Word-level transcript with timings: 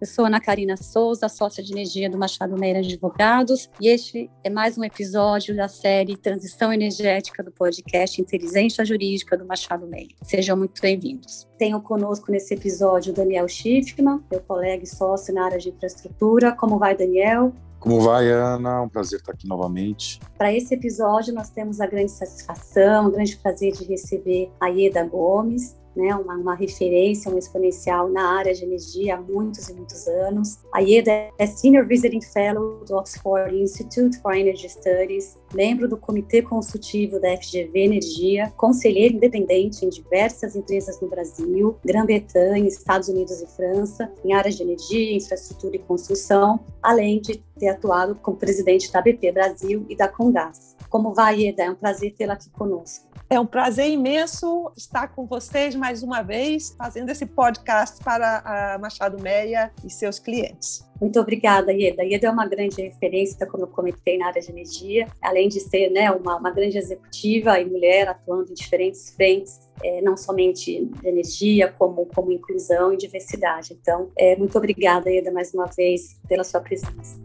Eu 0.00 0.06
sou 0.06 0.26
Ana 0.26 0.40
Karina 0.40 0.76
Souza, 0.76 1.28
sócia 1.28 1.60
de 1.60 1.72
energia 1.72 2.08
do 2.08 2.16
Machado 2.16 2.56
Meira 2.56 2.78
Advogados, 2.78 3.68
e 3.80 3.88
este 3.88 4.30
é 4.44 4.48
mais 4.48 4.78
um 4.78 4.84
episódio 4.84 5.56
da 5.56 5.66
série 5.66 6.16
Transição 6.16 6.72
Energética 6.72 7.42
do 7.42 7.50
podcast 7.50 8.20
Inteligência 8.22 8.84
Jurídica 8.84 9.36
do 9.36 9.44
Machado 9.44 9.88
Meira. 9.88 10.14
Sejam 10.22 10.56
muito 10.56 10.80
bem-vindos. 10.80 11.48
Tenho 11.58 11.80
conosco 11.82 12.30
nesse 12.30 12.54
episódio 12.54 13.12
o 13.12 13.16
Daniel 13.16 13.48
Schiffman, 13.48 14.20
meu 14.30 14.40
colega 14.40 14.84
e 14.84 14.86
sócio 14.86 15.34
na 15.34 15.46
área 15.46 15.58
de 15.58 15.70
infraestrutura. 15.70 16.52
Como 16.52 16.78
vai, 16.78 16.96
Daniel? 16.96 17.52
Como 17.80 18.00
vai, 18.00 18.30
Ana? 18.30 18.82
Um 18.82 18.88
prazer 18.88 19.18
estar 19.18 19.32
aqui 19.32 19.48
novamente. 19.48 20.20
Para 20.36 20.52
esse 20.52 20.74
episódio, 20.74 21.34
nós 21.34 21.50
temos 21.50 21.80
a 21.80 21.86
grande 21.86 22.12
satisfação, 22.12 23.08
o 23.08 23.10
grande 23.10 23.36
prazer 23.36 23.72
de 23.72 23.84
receber 23.84 24.48
a 24.60 24.68
Ieda 24.68 25.02
Gomes, 25.02 25.76
né, 25.98 26.14
uma, 26.14 26.36
uma, 26.36 26.54
referência, 26.54 27.28
um 27.30 27.36
exponencial 27.36 28.08
na 28.08 28.38
área 28.38 28.54
de 28.54 28.64
energia 28.64 29.16
há 29.16 29.20
muitos 29.20 29.68
e 29.68 29.74
muitos 29.74 30.06
anos. 30.06 30.60
A 30.72 30.78
Ieda 30.78 31.10
é 31.36 31.46
Senior 31.46 31.84
Visiting 31.86 32.20
Fellow 32.20 32.84
do 32.84 32.94
Oxford 32.94 33.52
Institute 33.54 34.16
for 34.22 34.32
Energy 34.32 34.68
Studies, 34.68 35.36
membro 35.52 35.88
do 35.88 35.96
Comitê 35.96 36.40
Consultivo 36.40 37.18
da 37.18 37.36
FGV 37.36 37.80
Energia, 37.80 38.52
conselheiro 38.56 39.16
independente 39.16 39.84
em 39.84 39.88
diversas 39.88 40.54
empresas 40.54 41.00
no 41.00 41.08
Brasil, 41.08 41.76
Grã-Bretanha, 41.84 42.68
Estados 42.68 43.08
Unidos 43.08 43.42
e 43.42 43.46
França, 43.48 44.12
em 44.24 44.32
áreas 44.32 44.54
de 44.54 44.62
energia, 44.62 45.16
infraestrutura 45.16 45.74
e 45.74 45.80
construção, 45.80 46.60
além 46.80 47.20
de 47.20 47.42
ter 47.58 47.70
atuado 47.70 48.14
como 48.14 48.36
presidente 48.36 48.92
da 48.92 49.02
BP 49.02 49.32
Brasil 49.32 49.84
e 49.88 49.96
da 49.96 50.06
Congás. 50.06 50.77
Como 50.88 51.12
vai, 51.12 51.40
Ieda? 51.40 51.64
É 51.64 51.70
um 51.70 51.74
prazer 51.74 52.14
tê-la 52.14 52.34
aqui 52.34 52.50
conosco. 52.50 53.08
É 53.30 53.38
um 53.38 53.44
prazer 53.44 53.90
imenso 53.90 54.72
estar 54.74 55.08
com 55.08 55.26
vocês 55.26 55.74
mais 55.74 56.02
uma 56.02 56.22
vez, 56.22 56.74
fazendo 56.78 57.10
esse 57.10 57.26
podcast 57.26 58.02
para 58.02 58.38
a 58.38 58.78
Machado 58.78 59.22
Meia 59.22 59.70
e 59.84 59.90
seus 59.90 60.18
clientes. 60.18 60.88
Muito 60.98 61.20
obrigada, 61.20 61.70
Ieda. 61.70 62.02
Ieda 62.02 62.26
é 62.26 62.30
uma 62.30 62.46
grande 62.46 62.80
referência, 62.80 63.46
como 63.46 63.64
eu 63.64 63.68
comentei, 63.68 64.16
na 64.16 64.28
área 64.28 64.40
de 64.40 64.50
energia, 64.50 65.06
além 65.20 65.48
de 65.48 65.60
ser 65.60 65.90
né, 65.90 66.10
uma, 66.10 66.36
uma 66.36 66.50
grande 66.50 66.78
executiva 66.78 67.60
e 67.60 67.66
mulher 67.66 68.08
atuando 68.08 68.50
em 68.50 68.54
diferentes 68.54 69.10
frentes, 69.10 69.60
é, 69.84 70.00
não 70.00 70.16
somente 70.16 70.86
de 70.86 71.08
energia, 71.08 71.72
como, 71.78 72.06
como 72.06 72.32
inclusão 72.32 72.94
e 72.94 72.96
diversidade. 72.96 73.76
Então, 73.78 74.10
é, 74.16 74.36
muito 74.36 74.56
obrigada, 74.56 75.10
Ieda, 75.10 75.30
mais 75.30 75.52
uma 75.52 75.66
vez, 75.66 76.18
pela 76.26 76.44
sua 76.44 76.60
presença. 76.60 77.20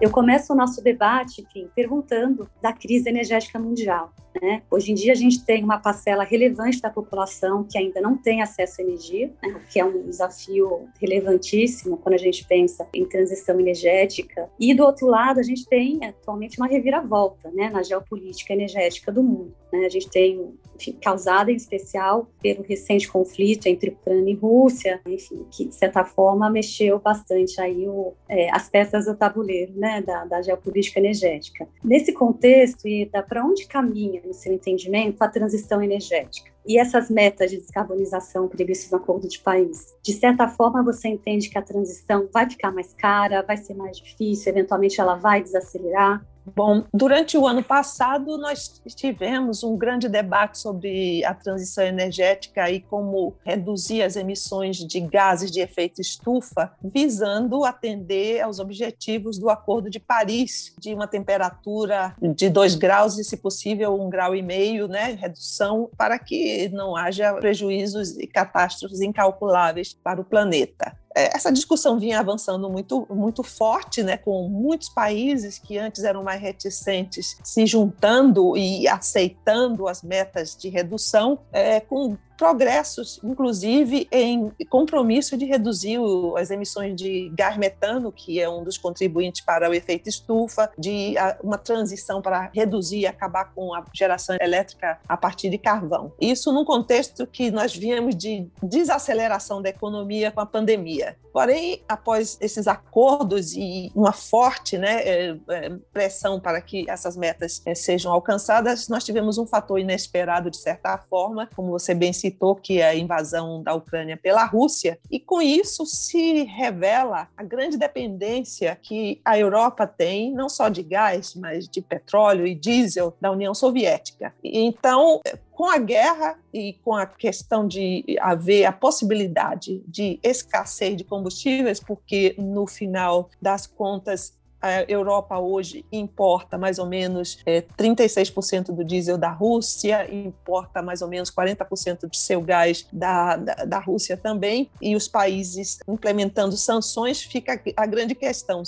Eu 0.00 0.10
começo 0.10 0.54
o 0.54 0.56
nosso 0.56 0.82
debate, 0.82 1.42
enfim, 1.42 1.68
perguntando 1.76 2.48
da 2.62 2.72
crise 2.72 3.06
energética 3.06 3.58
mundial. 3.58 4.10
Né? 4.40 4.62
Hoje 4.70 4.92
em 4.92 4.94
dia, 4.94 5.12
a 5.12 5.16
gente 5.16 5.44
tem 5.44 5.62
uma 5.62 5.78
parcela 5.78 6.24
relevante 6.24 6.80
da 6.80 6.88
população 6.88 7.64
que 7.64 7.76
ainda 7.76 8.00
não 8.00 8.16
tem 8.16 8.40
acesso 8.40 8.80
à 8.80 8.84
energia, 8.84 9.30
né? 9.42 9.50
o 9.50 9.70
que 9.70 9.78
é 9.78 9.84
um 9.84 10.04
desafio 10.04 10.88
relevantíssimo 10.98 11.98
quando 11.98 12.14
a 12.14 12.18
gente 12.18 12.46
pensa 12.46 12.88
em 12.94 13.04
transição 13.04 13.60
energética. 13.60 14.48
E, 14.58 14.72
do 14.72 14.84
outro 14.84 15.06
lado, 15.06 15.38
a 15.38 15.42
gente 15.42 15.66
tem 15.66 16.02
atualmente 16.02 16.58
uma 16.58 16.66
reviravolta 16.66 17.50
né? 17.50 17.68
na 17.68 17.82
geopolítica 17.82 18.54
energética 18.54 19.12
do 19.12 19.22
mundo. 19.22 19.54
Né? 19.70 19.84
A 19.84 19.90
gente 19.90 20.08
tem, 20.08 20.54
enfim, 20.80 20.98
causada 21.00 21.52
em 21.52 21.56
especial 21.56 22.30
pelo 22.42 22.62
recente 22.62 23.06
conflito 23.06 23.66
entre 23.66 23.90
Ucrânia 23.90 24.32
e 24.32 24.36
Rússia, 24.36 25.00
enfim, 25.06 25.46
que 25.50 25.66
de 25.66 25.74
certa 25.74 26.04
forma 26.04 26.48
mexeu 26.48 26.98
bastante 26.98 27.60
aí 27.60 27.86
o, 27.86 28.14
é, 28.28 28.50
as 28.50 28.68
peças 28.68 29.04
do 29.04 29.14
tabuleiro, 29.14 29.72
né, 29.76 30.00
da, 30.00 30.24
da 30.24 30.42
geopolítica 30.42 30.98
energética. 30.98 31.68
Nesse 31.84 32.12
contexto, 32.12 32.88
e 32.88 33.06
para 33.28 33.44
onde 33.44 33.66
caminha, 33.66 34.22
no 34.24 34.32
seu 34.32 34.52
entendimento, 34.52 35.22
a 35.22 35.28
transição 35.28 35.82
energética? 35.82 36.50
e 36.66 36.78
essas 36.78 37.10
metas 37.10 37.50
de 37.50 37.56
descarbonização 37.56 38.46
previstas 38.46 38.90
no 38.90 38.98
Acordo 38.98 39.26
de 39.26 39.38
Paris? 39.40 39.96
De 40.02 40.12
certa 40.12 40.46
forma, 40.46 40.82
você 40.82 41.08
entende 41.08 41.48
que 41.48 41.58
a 41.58 41.62
transição 41.62 42.28
vai 42.32 42.48
ficar 42.48 42.70
mais 42.70 42.92
cara, 42.92 43.42
vai 43.42 43.56
ser 43.56 43.74
mais 43.74 43.96
difícil, 43.96 44.52
eventualmente 44.52 45.00
ela 45.00 45.16
vai 45.16 45.42
desacelerar? 45.42 46.24
Bom, 46.44 46.84
durante 46.92 47.36
o 47.36 47.46
ano 47.46 47.62
passado 47.62 48.38
nós 48.38 48.80
tivemos 48.94 49.62
um 49.62 49.76
grande 49.76 50.08
debate 50.08 50.58
sobre 50.58 51.24
a 51.24 51.34
transição 51.34 51.84
energética 51.84 52.70
e 52.70 52.80
como 52.80 53.34
reduzir 53.44 54.02
as 54.02 54.16
emissões 54.16 54.78
de 54.78 55.00
gases 55.00 55.50
de 55.50 55.60
efeito 55.60 56.00
estufa, 56.00 56.72
visando 56.82 57.64
atender 57.64 58.40
aos 58.40 58.58
objetivos 58.58 59.38
do 59.38 59.50
Acordo 59.50 59.90
de 59.90 60.00
Paris, 60.00 60.74
de 60.78 60.94
uma 60.94 61.06
temperatura 61.06 62.14
de 62.20 62.48
2 62.48 62.74
graus 62.74 63.18
e, 63.18 63.24
se 63.24 63.36
possível, 63.36 64.00
um 64.00 64.08
grau 64.08 64.34
e 64.34 64.42
meio, 64.42 64.88
né, 64.88 65.18
redução, 65.20 65.90
para 65.96 66.18
que 66.18 66.68
não 66.70 66.96
haja 66.96 67.34
prejuízos 67.34 68.16
e 68.18 68.26
catástrofes 68.26 69.00
incalculáveis 69.00 69.94
para 69.94 70.20
o 70.20 70.24
planeta. 70.24 70.96
É, 71.20 71.36
essa 71.36 71.52
discussão 71.52 71.98
vinha 71.98 72.18
avançando 72.18 72.70
muito, 72.70 73.06
muito 73.10 73.42
forte, 73.42 74.02
né, 74.02 74.16
com 74.16 74.48
muitos 74.48 74.88
países 74.88 75.58
que 75.58 75.76
antes 75.76 76.02
eram 76.02 76.24
mais 76.24 76.40
reticentes 76.40 77.36
se 77.44 77.66
juntando 77.66 78.56
e 78.56 78.88
aceitando 78.88 79.86
as 79.86 80.02
metas 80.02 80.56
de 80.56 80.70
redução, 80.70 81.38
é, 81.52 81.78
com 81.80 82.16
progressos, 82.40 83.20
inclusive 83.22 84.08
em 84.10 84.50
compromisso 84.70 85.36
de 85.36 85.44
reduzir 85.44 85.98
as 86.38 86.50
emissões 86.50 86.96
de 86.96 87.30
gás 87.34 87.58
metano, 87.58 88.10
que 88.10 88.40
é 88.40 88.48
um 88.48 88.64
dos 88.64 88.78
contribuintes 88.78 89.42
para 89.42 89.68
o 89.68 89.74
efeito 89.74 90.08
estufa, 90.08 90.70
de 90.78 91.16
uma 91.44 91.58
transição 91.58 92.22
para 92.22 92.50
reduzir 92.54 93.00
e 93.00 93.06
acabar 93.06 93.52
com 93.54 93.74
a 93.74 93.84
geração 93.92 94.38
elétrica 94.40 94.98
a 95.06 95.18
partir 95.18 95.50
de 95.50 95.58
carvão. 95.58 96.14
Isso 96.18 96.50
num 96.50 96.64
contexto 96.64 97.26
que 97.26 97.50
nós 97.50 97.76
viemos 97.76 98.16
de 98.16 98.48
desaceleração 98.62 99.60
da 99.60 99.68
economia 99.68 100.30
com 100.30 100.40
a 100.40 100.46
pandemia. 100.46 101.18
Porém, 101.32 101.82
após 101.88 102.36
esses 102.40 102.66
acordos 102.66 103.52
e 103.54 103.92
uma 103.94 104.12
forte 104.12 104.76
né, 104.76 105.02
é, 105.02 105.36
é, 105.48 105.70
pressão 105.92 106.40
para 106.40 106.60
que 106.60 106.88
essas 106.90 107.16
metas 107.16 107.62
é, 107.64 107.74
sejam 107.74 108.12
alcançadas, 108.12 108.88
nós 108.88 109.04
tivemos 109.04 109.38
um 109.38 109.46
fator 109.46 109.78
inesperado, 109.78 110.50
de 110.50 110.56
certa 110.56 110.98
forma, 110.98 111.48
como 111.54 111.70
você 111.70 111.94
bem 111.94 112.12
citou, 112.12 112.29
que 112.62 112.80
é 112.80 112.88
a 112.88 112.94
invasão 112.94 113.62
da 113.62 113.74
Ucrânia 113.74 114.16
pela 114.16 114.44
Rússia, 114.44 114.98
e 115.10 115.18
com 115.18 115.40
isso 115.40 115.86
se 115.86 116.44
revela 116.44 117.28
a 117.36 117.42
grande 117.42 117.76
dependência 117.76 118.78
que 118.80 119.20
a 119.24 119.38
Europa 119.38 119.86
tem, 119.86 120.32
não 120.32 120.48
só 120.48 120.68
de 120.68 120.82
gás, 120.82 121.34
mas 121.34 121.68
de 121.68 121.80
petróleo 121.80 122.46
e 122.46 122.54
diesel 122.54 123.16
da 123.20 123.30
União 123.30 123.54
Soviética. 123.54 124.34
Então, 124.42 125.20
com 125.52 125.68
a 125.68 125.78
guerra 125.78 126.38
e 126.54 126.72
com 126.82 126.94
a 126.94 127.04
questão 127.04 127.68
de 127.68 128.16
haver 128.18 128.64
a 128.64 128.72
possibilidade 128.72 129.82
de 129.86 130.18
escassez 130.22 130.96
de 130.96 131.04
combustíveis, 131.04 131.80
porque 131.80 132.34
no 132.38 132.66
final 132.66 133.28
das 133.42 133.66
contas 133.66 134.39
a 134.60 134.82
Europa 134.82 135.38
hoje 135.38 135.84
importa 135.90 136.58
mais 136.58 136.78
ou 136.78 136.86
menos 136.86 137.38
é, 137.46 137.62
36% 137.62 138.72
do 138.74 138.84
diesel 138.84 139.16
da 139.16 139.30
Rússia, 139.30 140.12
importa 140.12 140.82
mais 140.82 141.02
ou 141.02 141.08
menos 141.08 141.30
40% 141.30 142.08
de 142.08 142.16
seu 142.16 142.40
gás 142.40 142.86
da, 142.92 143.36
da, 143.36 143.54
da, 143.64 143.78
Rússia 143.78 144.16
também, 144.16 144.70
e 144.80 144.94
os 144.94 145.08
países 145.08 145.78
implementando 145.88 146.56
sanções, 146.56 147.22
fica 147.22 147.60
a 147.76 147.86
grande 147.86 148.14
questão, 148.14 148.62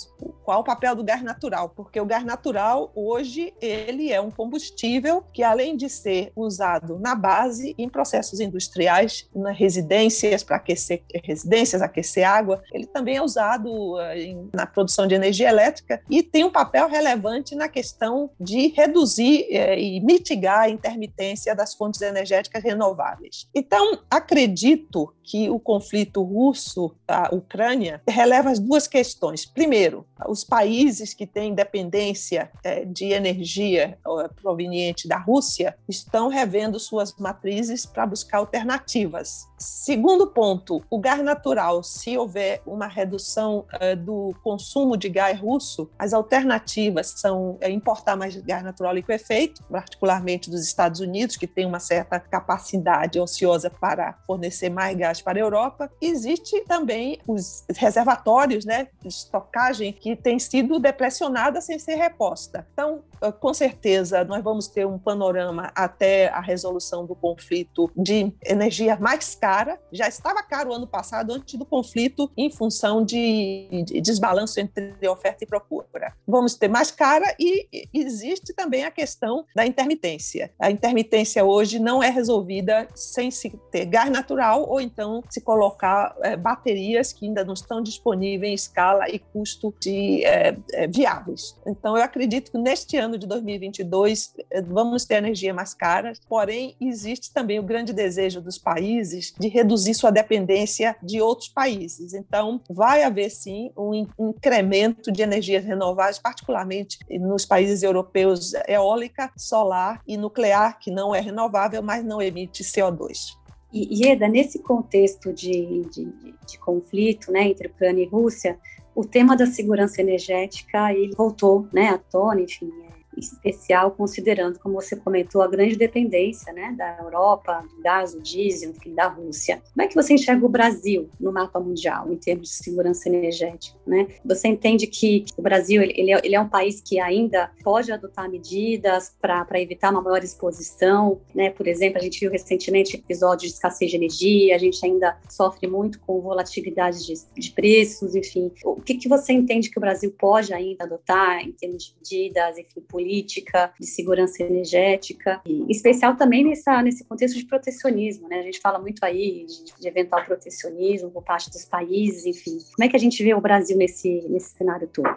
qual 0.44 0.60
o 0.60 0.64
papel 0.64 0.94
do 0.94 1.04
gás 1.04 1.22
natural? 1.22 1.68
Porque 1.68 2.00
o 2.00 2.06
gás 2.06 2.24
natural, 2.24 2.90
hoje, 2.94 3.52
ele 3.60 4.10
é 4.10 4.20
um 4.20 4.30
combustível 4.30 5.22
que, 5.32 5.42
além 5.42 5.76
de 5.76 5.88
ser 5.88 6.32
usado 6.34 6.98
na 6.98 7.14
base, 7.14 7.74
em 7.78 7.88
processos 7.88 8.40
industriais, 8.40 9.28
nas 9.34 9.56
residências, 9.56 10.42
para 10.42 10.56
aquecer 10.56 11.02
residências, 11.24 11.82
aquecer 11.82 12.28
água, 12.28 12.62
ele 12.72 12.86
também 12.86 13.16
é 13.16 13.22
usado 13.22 13.94
uh, 13.94 14.12
em, 14.14 14.48
na 14.52 14.66
produção 14.66 15.06
de 15.06 15.14
energia 15.14 15.48
elétrica, 15.48 15.81
e 16.08 16.22
tem 16.22 16.44
um 16.44 16.50
papel 16.50 16.88
relevante 16.88 17.54
na 17.54 17.68
questão 17.68 18.30
de 18.38 18.68
reduzir 18.68 19.46
eh, 19.50 19.80
e 19.80 20.00
mitigar 20.00 20.60
a 20.60 20.68
intermitência 20.68 21.54
das 21.54 21.74
fontes 21.74 22.00
energéticas 22.00 22.62
renováveis. 22.62 23.48
Então, 23.54 24.00
acredito 24.10 25.14
que 25.22 25.48
o 25.50 25.58
conflito 25.58 26.22
russo, 26.22 26.94
a 27.06 27.34
Ucrânia, 27.34 28.02
releva 28.08 28.50
as 28.50 28.58
duas 28.58 28.86
questões. 28.86 29.44
Primeiro, 29.44 30.06
os 30.26 30.44
países 30.44 31.14
que 31.14 31.26
têm 31.26 31.54
dependência 31.54 32.50
é, 32.64 32.84
de 32.84 33.06
energia 33.06 33.98
proveniente 34.40 35.08
da 35.08 35.18
Rússia 35.18 35.76
estão 35.88 36.28
revendo 36.28 36.78
suas 36.78 37.14
matrizes 37.16 37.86
para 37.86 38.06
buscar 38.06 38.38
alternativas. 38.38 39.46
Segundo 39.58 40.26
ponto, 40.26 40.82
o 40.90 40.98
gás 40.98 41.22
natural, 41.22 41.82
se 41.82 42.16
houver 42.16 42.60
uma 42.66 42.86
redução 42.86 43.64
uh, 43.74 43.96
do 43.96 44.34
consumo 44.42 44.96
de 44.96 45.08
gás 45.08 45.38
russo, 45.38 45.88
as 45.98 46.12
alternativas 46.12 47.14
são 47.16 47.58
importar 47.68 48.16
mais 48.16 48.36
gás 48.36 48.62
natural 48.62 48.94
liquefeito, 48.94 49.62
particularmente 49.64 50.50
dos 50.50 50.62
Estados 50.62 51.00
Unidos, 51.00 51.36
que 51.36 51.46
tem 51.46 51.64
uma 51.64 51.80
certa 51.80 52.18
capacidade 52.18 53.20
ociosa 53.20 53.70
para 53.70 54.14
fornecer 54.26 54.68
mais 54.68 54.96
gás 54.96 55.11
para 55.20 55.38
a 55.38 55.42
Europa. 55.42 55.90
Existe 56.00 56.60
também 56.60 57.18
os 57.26 57.64
reservatórios 57.76 58.64
né, 58.64 58.88
de 59.00 59.08
estocagem 59.08 59.92
que 59.92 60.16
têm 60.16 60.38
sido 60.38 60.78
depressionadas 60.78 61.64
sem 61.64 61.78
ser 61.78 61.96
reposta. 61.96 62.66
Então, 62.72 63.02
uh, 63.22 63.32
com 63.32 63.52
certeza, 63.52 64.24
nós 64.24 64.42
vamos 64.42 64.68
ter 64.68 64.86
um 64.86 64.98
panorama 64.98 65.70
até 65.74 66.28
a 66.28 66.40
resolução 66.40 67.04
do 67.04 67.14
conflito 67.14 67.90
de 67.96 68.32
energia 68.44 68.96
mais 68.96 69.34
cara 69.34 69.78
já 69.90 70.06
estava 70.06 70.42
caro 70.42 70.72
ano 70.72 70.86
passado, 70.86 71.32
antes 71.32 71.58
do 71.58 71.64
conflito, 71.64 72.30
em 72.36 72.50
função 72.50 73.04
de, 73.04 73.84
de 73.84 74.00
desbalanço 74.00 74.60
entre 74.60 75.08
oferta 75.08 75.44
e 75.44 75.46
procura. 75.46 76.14
Vamos 76.26 76.54
ter 76.54 76.68
mais 76.68 76.90
cara 76.90 77.34
e 77.38 77.88
existe 77.92 78.54
também 78.54 78.84
a 78.84 78.90
questão 78.90 79.44
da 79.54 79.66
intermitência. 79.66 80.52
A 80.58 80.70
intermitência 80.70 81.44
hoje 81.44 81.78
não 81.78 82.02
é 82.02 82.08
resolvida 82.08 82.86
sem 82.94 83.30
se 83.30 83.50
ter 83.70 83.86
gás 83.86 84.10
natural 84.10 84.68
ou 84.68 84.80
então 84.80 85.01
se 85.28 85.40
colocar 85.40 86.14
é, 86.22 86.36
baterias 86.36 87.12
que 87.12 87.26
ainda 87.26 87.44
não 87.44 87.54
estão 87.54 87.82
disponíveis 87.82 88.52
em 88.52 88.54
escala 88.54 89.08
e 89.08 89.18
custo 89.18 89.74
de, 89.80 90.24
é, 90.24 90.56
é, 90.72 90.86
viáveis. 90.86 91.56
Então, 91.66 91.96
eu 91.96 92.02
acredito 92.02 92.50
que 92.50 92.58
neste 92.58 92.96
ano 92.96 93.18
de 93.18 93.26
2022 93.26 94.34
é, 94.50 94.62
vamos 94.62 95.04
ter 95.04 95.16
energia 95.16 95.54
mais 95.54 95.74
cara, 95.74 96.12
porém, 96.28 96.76
existe 96.80 97.32
também 97.32 97.58
o 97.58 97.62
grande 97.62 97.92
desejo 97.92 98.40
dos 98.40 98.58
países 98.58 99.32
de 99.38 99.48
reduzir 99.48 99.94
sua 99.94 100.10
dependência 100.10 100.96
de 101.02 101.20
outros 101.20 101.48
países. 101.48 102.14
Então, 102.14 102.60
vai 102.68 103.02
haver 103.02 103.30
sim 103.30 103.70
um 103.76 104.06
incremento 104.18 105.10
de 105.10 105.22
energias 105.22 105.64
renováveis, 105.64 106.18
particularmente 106.18 106.98
nos 107.10 107.44
países 107.44 107.82
europeus, 107.82 108.52
eólica, 108.66 109.30
solar 109.36 110.00
e 110.06 110.16
nuclear, 110.16 110.78
que 110.78 110.90
não 110.90 111.14
é 111.14 111.20
renovável, 111.20 111.82
mas 111.82 112.04
não 112.04 112.20
emite 112.20 112.62
CO2. 112.62 113.41
E, 113.72 114.06
Eda, 114.06 114.28
nesse 114.28 114.58
contexto 114.58 115.32
de, 115.32 115.82
de, 115.90 116.04
de 116.46 116.58
conflito 116.58 117.32
né, 117.32 117.48
entre 117.48 117.68
Ucrânia 117.68 118.04
e 118.04 118.08
Rússia, 118.08 118.58
o 118.94 119.04
tema 119.04 119.34
da 119.34 119.46
segurança 119.46 120.00
energética 120.00 120.92
ele 120.92 121.14
voltou 121.14 121.66
né, 121.72 121.88
à 121.88 121.98
tona, 121.98 122.42
enfim, 122.42 122.70
especial, 123.16 123.90
considerando, 123.92 124.58
como 124.58 124.74
você 124.74 124.96
comentou, 124.96 125.42
a 125.42 125.48
grande 125.48 125.76
dependência 125.76 126.52
né, 126.52 126.74
da 126.76 126.98
Europa, 127.00 127.64
do 127.74 127.82
gás, 127.82 128.14
do 128.14 128.20
diesel, 128.20 128.70
enfim, 128.70 128.94
da 128.94 129.08
Rússia. 129.08 129.62
Como 129.72 129.84
é 129.84 129.88
que 129.88 129.94
você 129.94 130.14
enxerga 130.14 130.44
o 130.44 130.48
Brasil 130.48 131.08
no 131.20 131.32
mapa 131.32 131.60
mundial, 131.60 132.12
em 132.12 132.16
termos 132.16 132.48
de 132.48 132.54
segurança 132.54 133.08
energética? 133.08 133.78
Né? 133.86 134.08
Você 134.24 134.48
entende 134.48 134.86
que 134.86 135.24
o 135.36 135.42
Brasil 135.42 135.82
ele, 135.82 136.12
é, 136.12 136.20
ele 136.24 136.34
é, 136.34 136.40
um 136.40 136.48
país 136.48 136.80
que 136.80 136.98
ainda 136.98 137.50
pode 137.62 137.92
adotar 137.92 138.30
medidas 138.30 139.14
para 139.20 139.60
evitar 139.60 139.90
uma 139.90 140.02
maior 140.02 140.22
exposição? 140.22 141.20
Né? 141.34 141.50
Por 141.50 141.66
exemplo, 141.66 141.98
a 141.98 142.02
gente 142.02 142.20
viu 142.20 142.30
recentemente 142.30 142.96
episódios 142.96 143.50
de 143.50 143.56
escassez 143.56 143.90
de 143.90 143.96
energia, 143.96 144.54
a 144.54 144.58
gente 144.58 144.84
ainda 144.84 145.16
sofre 145.28 145.66
muito 145.66 146.00
com 146.00 146.20
volatilidade 146.20 147.06
de, 147.06 147.14
de 147.34 147.50
preços, 147.52 148.14
enfim. 148.14 148.50
O 148.64 148.80
que, 148.80 148.94
que 148.94 149.08
você 149.08 149.32
entende 149.32 149.70
que 149.70 149.78
o 149.78 149.80
Brasil 149.80 150.14
pode 150.18 150.52
ainda 150.52 150.84
adotar 150.84 151.40
em 151.40 151.52
termos 151.52 151.84
de 151.84 151.94
medidas, 152.22 152.58
enfim, 152.58 152.80
política, 153.02 153.72
de 153.78 153.86
segurança 153.86 154.42
energética, 154.42 155.40
e 155.44 155.70
especial 155.70 156.16
também 156.16 156.44
nessa, 156.44 156.80
nesse 156.82 157.04
contexto 157.04 157.36
de 157.36 157.44
protecionismo, 157.44 158.28
né? 158.28 158.38
A 158.38 158.42
gente 158.42 158.60
fala 158.60 158.78
muito 158.78 159.04
aí 159.04 159.44
de, 159.46 159.80
de 159.80 159.88
eventual 159.88 160.24
protecionismo 160.24 161.10
por 161.10 161.22
parte 161.22 161.50
dos 161.50 161.64
países, 161.64 162.24
enfim. 162.24 162.58
Como 162.76 162.84
é 162.84 162.88
que 162.88 162.96
a 162.96 163.00
gente 163.00 163.22
vê 163.22 163.34
o 163.34 163.40
Brasil 163.40 163.76
nesse, 163.76 164.22
nesse 164.28 164.56
cenário 164.56 164.88
todo? 164.88 165.16